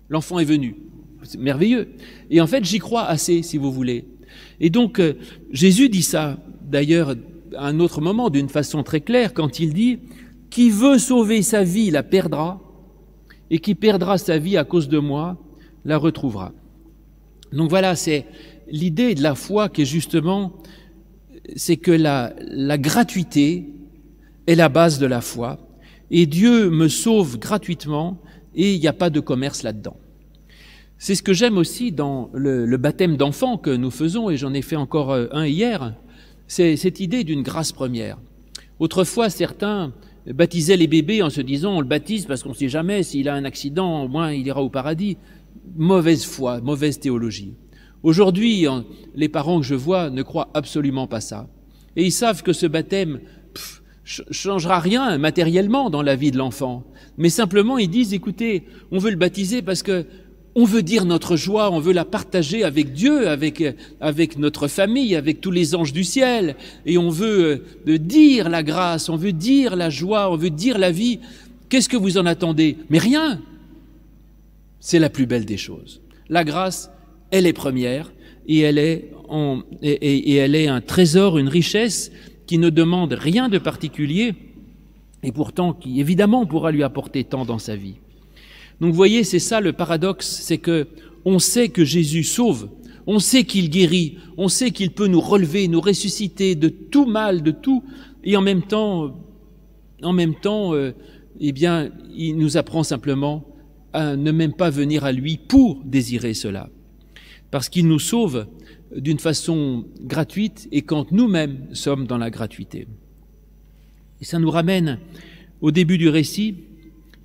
l'enfant 0.07 0.37
est 0.37 0.45
venu. 0.45 0.75
C'est 1.23 1.39
merveilleux. 1.39 1.89
Et 2.29 2.41
en 2.41 2.47
fait, 2.47 2.63
j'y 2.63 2.77
crois 2.77 3.05
assez, 3.05 3.41
si 3.41 3.57
vous 3.57 3.71
voulez. 3.71 4.05
Et 4.59 4.69
donc, 4.69 4.99
euh, 4.99 5.15
Jésus 5.51 5.89
dit 5.89 6.03
ça, 6.03 6.37
d'ailleurs, 6.61 7.15
à 7.57 7.65
un 7.65 7.79
autre 7.79 8.01
moment, 8.01 8.29
d'une 8.29 8.49
façon 8.49 8.83
très 8.83 9.01
claire, 9.01 9.33
quand 9.33 9.59
il 9.59 9.73
dit, 9.73 9.97
qui 10.51 10.69
veut 10.69 10.99
sauver 10.99 11.41
sa 11.41 11.63
vie 11.63 11.89
la 11.89 12.03
perdra, 12.03 12.61
et 13.49 13.57
qui 13.57 13.73
perdra 13.73 14.19
sa 14.19 14.37
vie 14.37 14.55
à 14.55 14.63
cause 14.63 14.87
de 14.87 14.99
moi 14.99 15.35
la 15.85 15.97
retrouvera. 15.97 16.53
Donc 17.51 17.71
voilà, 17.71 17.95
c'est 17.95 18.27
l'idée 18.69 19.15
de 19.15 19.23
la 19.23 19.33
foi 19.33 19.69
qui 19.69 19.81
est 19.81 19.85
justement, 19.85 20.53
c'est 21.55 21.77
que 21.77 21.89
la, 21.89 22.31
la 22.41 22.77
gratuité 22.77 23.73
est 24.45 24.53
la 24.53 24.69
base 24.69 24.99
de 24.99 25.07
la 25.07 25.21
foi, 25.21 25.68
et 26.11 26.25
Dieu 26.25 26.69
me 26.69 26.87
sauve 26.87 27.37
gratuitement, 27.37 28.21
et 28.55 28.73
il 28.73 28.79
n'y 28.79 28.87
a 28.87 28.93
pas 28.93 29.09
de 29.09 29.19
commerce 29.19 29.63
là-dedans. 29.63 29.97
C'est 30.97 31.15
ce 31.15 31.23
que 31.23 31.33
j'aime 31.33 31.57
aussi 31.57 31.91
dans 31.91 32.29
le, 32.33 32.75
baptême 32.77 33.15
d'enfant 33.15 33.57
que 33.57 33.69
nous 33.69 33.91
faisons, 33.91 34.29
et 34.29 34.37
j'en 34.37 34.53
ai 34.53 34.61
fait 34.61 34.75
encore 34.75 35.11
euh, 35.11 35.27
un 35.31 35.45
hier, 35.45 35.93
c'est 36.47 36.75
cette 36.75 36.99
idée 36.99 37.23
d'une 37.23 37.43
grâce 37.43 37.71
première. 37.71 38.17
Autrefois, 38.79 39.29
certains 39.29 39.93
baptisaient 40.25 40.77
les 40.77 40.87
bébés 40.87 41.21
en 41.21 41.29
se 41.29 41.41
disant 41.41 41.77
on 41.77 41.81
le 41.81 41.87
baptise 41.87 42.25
parce 42.25 42.43
qu'on 42.43 42.49
ne 42.49 42.55
sait 42.55 42.69
jamais 42.69 43.03
s'il 43.03 43.29
a 43.29 43.33
un 43.33 43.45
accident, 43.45 44.03
au 44.03 44.07
moins 44.07 44.31
il 44.31 44.45
ira 44.45 44.61
au 44.61 44.69
paradis. 44.69 45.17
Mauvaise 45.75 46.25
foi, 46.25 46.61
mauvaise 46.61 46.99
théologie. 46.99 47.53
Aujourd'hui, 48.03 48.65
les 49.15 49.29
parents 49.29 49.59
que 49.59 49.65
je 49.65 49.75
vois 49.75 50.09
ne 50.09 50.23
croient 50.23 50.49
absolument 50.53 51.07
pas 51.07 51.21
ça. 51.21 51.47
Et 51.95 52.05
ils 52.05 52.11
savent 52.11 52.43
que 52.43 52.53
ce 52.53 52.65
baptême, 52.65 53.19
changera 54.31 54.79
rien 54.79 55.17
matériellement 55.17 55.89
dans 55.89 56.01
la 56.01 56.15
vie 56.15 56.31
de 56.31 56.37
l'enfant, 56.37 56.83
mais 57.17 57.29
simplement 57.29 57.77
ils 57.77 57.89
disent 57.89 58.13
écoutez, 58.13 58.63
on 58.91 58.97
veut 58.97 59.11
le 59.11 59.17
baptiser 59.17 59.61
parce 59.61 59.83
que 59.83 60.05
on 60.55 60.65
veut 60.65 60.81
dire 60.81 61.05
notre 61.05 61.35
joie, 61.35 61.71
on 61.71 61.79
veut 61.79 61.93
la 61.93 62.05
partager 62.05 62.63
avec 62.63 62.91
Dieu, 62.93 63.29
avec, 63.29 63.63
avec 64.01 64.37
notre 64.37 64.67
famille, 64.67 65.15
avec 65.15 65.41
tous 65.41 65.51
les 65.51 65.75
anges 65.75 65.93
du 65.93 66.03
ciel, 66.03 66.55
et 66.85 66.97
on 66.97 67.09
veut 67.09 67.63
euh, 67.87 67.97
dire 67.97 68.49
la 68.49 68.63
grâce, 68.63 69.09
on 69.09 69.15
veut 69.15 69.31
dire 69.31 69.75
la 69.75 69.89
joie, 69.89 70.31
on 70.31 70.35
veut 70.37 70.49
dire 70.49 70.77
la 70.77 70.91
vie. 70.91 71.19
Qu'est-ce 71.69 71.87
que 71.87 71.97
vous 71.97 72.17
en 72.17 72.25
attendez? 72.25 72.77
Mais 72.89 72.97
rien. 72.97 73.41
C'est 74.79 74.99
la 74.99 75.09
plus 75.09 75.27
belle 75.27 75.45
des 75.45 75.57
choses. 75.57 76.01
La 76.29 76.43
grâce, 76.43 76.89
elle 77.31 77.45
est 77.45 77.53
première, 77.53 78.11
et 78.47 78.59
elle 78.59 78.79
est, 78.79 79.11
et 79.81 80.35
elle 80.35 80.55
est 80.55 80.67
un 80.67 80.81
trésor, 80.81 81.37
une 81.37 81.47
richesse 81.47 82.11
qui 82.49 82.57
ne 82.57 82.71
demande 82.71 83.13
rien 83.13 83.47
de 83.47 83.59
particulier, 83.59 84.33
et 85.21 85.31
pourtant 85.31 85.71
qui 85.71 85.99
évidemment 85.99 86.47
pourra 86.47 86.71
lui 86.71 86.81
apporter 86.81 87.23
tant 87.23 87.45
dans 87.45 87.59
sa 87.59 87.75
vie. 87.75 87.97
Donc 88.81 88.89
vous 88.89 88.95
voyez, 88.95 89.23
c'est 89.23 89.37
ça 89.37 89.61
le 89.61 89.71
paradoxe, 89.71 90.27
c'est 90.41 90.57
que 90.57 90.87
on 91.25 91.37
sait 91.37 91.69
que 91.69 91.85
Jésus 91.85 92.23
sauve, 92.23 92.69
on 93.05 93.19
sait 93.19 93.43
qu'il 93.43 93.69
guérit, 93.69 94.17
on 94.35 94.47
sait 94.47 94.71
qu'il 94.71 94.89
peut 94.89 95.05
nous 95.05 95.21
relever, 95.21 95.67
nous 95.67 95.79
ressusciter 95.79 96.55
de 96.55 96.69
tout 96.69 97.05
mal, 97.05 97.43
de 97.43 97.51
tout, 97.51 97.83
et 98.23 98.35
en 98.35 98.41
même 98.41 98.63
temps, 98.63 99.15
en 100.01 100.13
même 100.13 100.33
temps, 100.33 100.73
euh, 100.73 100.95
eh 101.39 101.51
bien, 101.51 101.91
il 102.15 102.35
nous 102.35 102.57
apprend 102.57 102.81
simplement 102.81 103.45
à 103.93 104.15
ne 104.15 104.31
même 104.31 104.53
pas 104.53 104.71
venir 104.71 105.05
à 105.05 105.11
lui 105.11 105.37
pour 105.37 105.83
désirer 105.85 106.33
cela, 106.33 106.71
parce 107.51 107.69
qu'il 107.69 107.87
nous 107.87 107.99
sauve 107.99 108.47
d'une 108.95 109.19
façon 109.19 109.85
gratuite 110.01 110.67
et 110.71 110.81
quand 110.81 111.11
nous-mêmes 111.11 111.67
sommes 111.73 112.07
dans 112.07 112.17
la 112.17 112.29
gratuité. 112.29 112.87
Et 114.21 114.25
ça 114.25 114.39
nous 114.39 114.49
ramène 114.49 114.99
au 115.61 115.71
début 115.71 115.97
du 115.97 116.09
récit, 116.09 116.55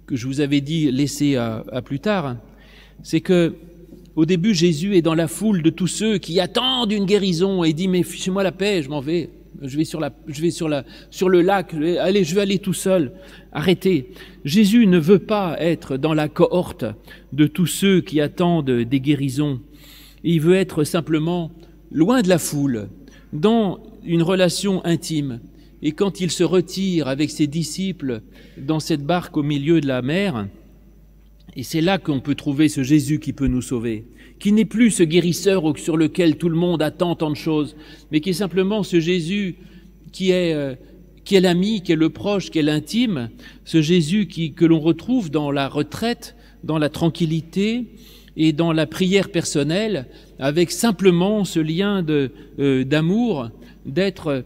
que 0.07 0.17
je 0.17 0.27
vous 0.27 0.41
avais 0.41 0.61
dit 0.61 0.91
laisser 0.91 1.37
à, 1.37 1.65
plus 1.85 2.01
tard, 2.01 2.37
c'est 3.03 3.21
que 3.21 3.55
au 4.17 4.27
début 4.27 4.55
Jésus 4.55 4.97
est 4.97 5.03
dans 5.03 5.15
la 5.15 5.27
foule 5.27 5.63
de 5.63 5.71
tous 5.71 5.87
ceux 5.87 6.19
qui 6.19 6.39
attendent 6.41 6.93
une 6.93 7.07
guérison 7.07 7.65
et 7.65 7.73
dit 7.73 7.89
mais 7.89 8.03
fichez-moi 8.03 8.43
la 8.43 8.53
paix, 8.53 8.83
je 8.83 8.91
m'en 8.91 9.01
vais, 9.01 9.31
je 9.63 9.77
vais 9.77 9.85
sur 9.85 10.01
la, 10.01 10.13
je 10.29 10.41
vais 10.43 10.51
sur 10.51 10.69
la, 10.69 10.85
sur 11.11 11.29
le 11.29 11.41
lac, 11.41 11.75
allez, 11.75 12.25
je 12.25 12.35
vais 12.35 12.43
aller 12.43 12.59
tout 12.59 12.73
seul. 12.73 13.13
Arrêtez. 13.53 14.11
Jésus 14.45 14.87
ne 14.87 14.99
veut 14.99 15.19
pas 15.19 15.57
être 15.59 15.97
dans 15.97 16.15
la 16.15 16.29
cohorte 16.29 16.85
de 17.33 17.47
tous 17.47 17.67
ceux 17.67 18.01
qui 18.01 18.21
attendent 18.21 18.71
des 18.71 19.01
guérisons. 19.01 19.61
Il 20.25 20.41
veut 20.41 20.57
être 20.57 20.85
simplement 20.85 21.53
loin 21.93 22.23
de 22.23 22.29
la 22.29 22.39
foule, 22.39 22.89
dans 23.35 23.81
une 24.05 24.23
relation 24.23 24.85
intime. 24.85 25.41
Et 25.83 25.93
quand 25.93 26.21
il 26.21 26.31
se 26.31 26.45
retire 26.45 27.09
avec 27.09 27.31
ses 27.31 27.47
disciples 27.47 28.23
dans 28.57 28.81
cette 28.81 29.05
barque 29.05 29.37
au 29.37 29.43
milieu 29.43 29.83
de 29.83 29.87
la 29.87 30.01
mer, 30.01 30.49
et 31.57 31.63
c'est 31.63 31.83
là 31.83 31.99
qu'on 31.99 32.21
peut 32.21 32.35
trouver 32.35 32.69
ce 32.69 32.83
Jésus 32.83 33.21
qui 33.21 33.35
peut 33.35 33.49
nous 33.49 33.61
sauver, 33.61 34.07
qui 34.39 34.53
n'est 34.53 34.65
plus 34.65 34.91
ce 34.91 35.03
guérisseur 35.03 35.63
sur 35.79 35.97
lequel 35.97 36.37
tout 36.37 36.49
le 36.49 36.57
monde 36.57 36.83
attend 36.83 37.15
tant 37.17 37.31
de 37.31 37.37
choses, 37.37 37.77
mais 38.11 38.21
qui 38.21 38.31
est 38.31 38.33
simplement 38.33 38.83
ce 38.83 38.99
Jésus 39.01 39.57
qui 40.11 40.31
est, 40.31 40.55
euh, 40.55 40.75
qui 41.25 41.35
est 41.37 41.41
l'ami, 41.41 41.83
qui 41.83 41.93
est 41.93 41.97
le 41.97 42.11
proche, 42.11 42.51
qui 42.51 42.59
est 42.59 42.63
l'intime, 42.63 43.31
ce 43.65 43.83
Jésus 43.83 44.27
qui, 44.27 44.55
que 44.55 44.65
l'on 44.65 44.81
retrouve 44.81 45.31
dans 45.31 45.51
la 45.51 45.69
retraite, 45.69 46.35
dans 46.65 46.79
la 46.79 46.89
tranquillité 46.89 47.85
et 48.37 48.53
dans 48.53 48.73
la 48.73 48.87
prière 48.87 49.31
personnelle, 49.31 50.07
avec 50.39 50.71
simplement 50.71 51.45
ce 51.45 51.61
lien 51.61 52.05
euh, 52.09 52.85
d'amour, 52.85 53.51
d'être 53.87 54.45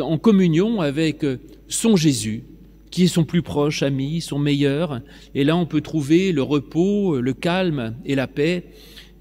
en 0.00 0.18
communion 0.18 0.80
avec 0.80 1.24
euh, 1.24 1.38
son 1.68 1.96
Jésus, 1.96 2.44
qui 2.90 3.04
est 3.04 3.08
son 3.08 3.24
plus 3.24 3.42
proche 3.42 3.82
ami, 3.82 4.20
son 4.20 4.38
meilleur. 4.38 5.00
Et 5.34 5.44
là, 5.44 5.56
on 5.56 5.66
peut 5.66 5.80
trouver 5.80 6.32
le 6.32 6.42
repos, 6.42 7.20
le 7.20 7.32
calme 7.32 7.94
et 8.04 8.14
la 8.14 8.26
paix, 8.26 8.64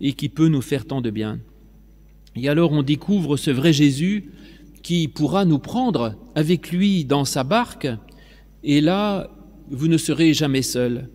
et 0.01 0.13
qui 0.13 0.29
peut 0.29 0.49
nous 0.49 0.61
faire 0.61 0.85
tant 0.85 0.99
de 0.99 1.09
bien. 1.09 1.39
Et 2.35 2.49
alors, 2.49 2.73
on 2.73 2.83
découvre 2.83 3.37
ce 3.37 3.51
vrai 3.51 3.71
Jésus 3.71 4.31
qui 4.83 5.07
pourra 5.07 5.45
nous 5.45 5.59
prendre 5.59 6.15
avec 6.35 6.71
lui 6.71 7.05
dans 7.05 7.23
sa 7.23 7.43
barque, 7.43 7.87
et 8.63 8.81
là, 8.81 9.31
vous 9.69 9.87
ne 9.87 9.97
serez 9.97 10.33
jamais 10.33 10.61
seul. 10.61 11.07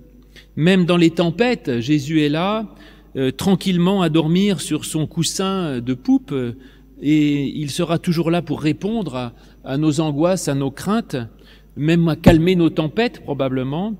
Même 0.57 0.87
dans 0.87 0.97
les 0.97 1.11
tempêtes, 1.11 1.81
Jésus 1.81 2.23
est 2.23 2.31
là, 2.31 2.75
euh, 3.16 3.31
tranquillement 3.31 4.03
à 4.03 4.09
dormir 4.09 4.61
sur 4.61 4.85
son 4.85 5.07
coussin 5.07 5.81
de 5.81 5.95
poupe, 5.95 6.35
et 7.03 7.45
il 7.45 7.71
sera 7.71 7.99
toujours 7.99 8.31
là 8.31 8.40
pour 8.40 8.62
répondre 8.62 9.33
à, 9.64 9.77
nos 9.77 10.01
angoisses, 10.01 10.49
à 10.49 10.55
nos 10.55 10.71
craintes, 10.71 11.16
même 11.77 12.09
à 12.09 12.16
calmer 12.16 12.57
nos 12.57 12.71
tempêtes 12.71 13.23
probablement, 13.23 13.97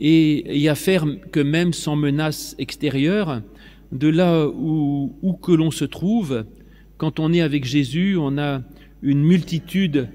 et, 0.00 0.68
à 0.68 0.74
faire 0.74 1.06
que 1.30 1.38
même 1.38 1.72
sans 1.72 1.94
menace 1.94 2.56
extérieure, 2.58 3.42
de 3.92 4.08
là 4.08 4.48
où 4.48 5.38
que 5.40 5.52
l'on 5.52 5.70
se 5.70 5.84
trouve, 5.84 6.44
quand 6.96 7.20
on 7.20 7.32
est 7.32 7.40
avec 7.40 7.64
Jésus, 7.64 8.16
on 8.18 8.38
a 8.38 8.62
une 9.02 9.22
multitude 9.22 10.08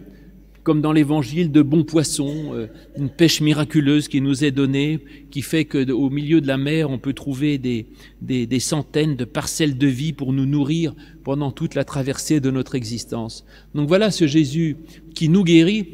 comme 0.64 0.82
dans 0.82 0.92
l'évangile, 0.92 1.52
de 1.52 1.62
bons 1.62 1.84
poissons, 1.84 2.52
euh, 2.54 2.68
une 2.98 3.10
pêche 3.10 3.42
miraculeuse 3.42 4.08
qui 4.08 4.22
nous 4.22 4.44
est 4.44 4.52
donnée, 4.52 5.00
qui 5.32 5.42
fait 5.42 5.66
qu'au 5.66 6.10
milieu 6.10 6.42
de 6.42 6.48
la 6.48 6.58
mer, 6.58 6.90
on 6.90 6.98
peut 6.98 7.14
trouver 7.14 7.58
des, 7.58 7.88
des, 8.22 8.60
centaines 8.60 9.16
de 9.16 9.26
parcelles 9.26 9.78
de 9.78 9.88
vie 9.88 10.14
pour 10.14 10.34
nous 10.34 10.46
nourrir 10.46 10.96
pendant 11.24 11.52
toute 11.52 11.76
la 11.76 11.84
traversée 11.84 12.40
de 12.40 12.52
notre 12.52 12.76
existence. 12.76 13.46
Donc 13.74 13.88
voilà 13.88 14.12
ce 14.12 14.28
Jésus 14.28 14.78
qui 15.16 15.30
nous 15.30 15.44
guérit 15.44 15.88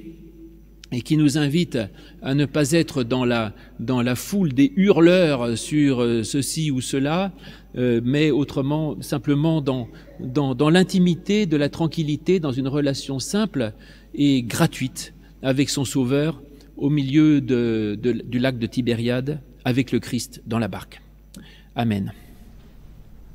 et 0.91 1.01
qui 1.01 1.17
nous 1.17 1.37
invite 1.37 1.77
à 2.21 2.35
ne 2.35 2.45
pas 2.45 2.71
être 2.71 3.03
dans 3.03 3.25
la, 3.25 3.53
dans 3.79 4.01
la 4.01 4.15
foule 4.15 4.53
des 4.53 4.71
hurleurs 4.75 5.57
sur 5.57 6.01
euh, 6.01 6.23
ceci 6.23 6.71
ou 6.71 6.79
cela, 6.79 7.33
euh, 7.75 7.99
mais 8.03 8.31
autrement, 8.31 8.95
simplement 9.01 9.61
dans, 9.61 9.89
dans, 10.19 10.55
dans 10.55 10.69
l'intimité, 10.69 11.45
de 11.45 11.57
la 11.57 11.69
tranquillité, 11.69 12.39
dans 12.39 12.51
une 12.51 12.67
relation 12.67 13.19
simple 13.19 13.73
et 14.17 14.43
gratuite 14.43 15.13
avec 15.41 15.69
son 15.69 15.85
Sauveur 15.85 16.41
au 16.77 16.89
milieu 16.89 17.41
du 17.41 18.39
lac 18.39 18.57
de 18.57 18.67
Tibériade 18.67 19.41
avec 19.63 19.91
le 19.91 19.99
Christ 19.99 20.41
dans 20.45 20.59
la 20.59 20.67
barque. 20.67 21.01
Amen. 21.75 22.13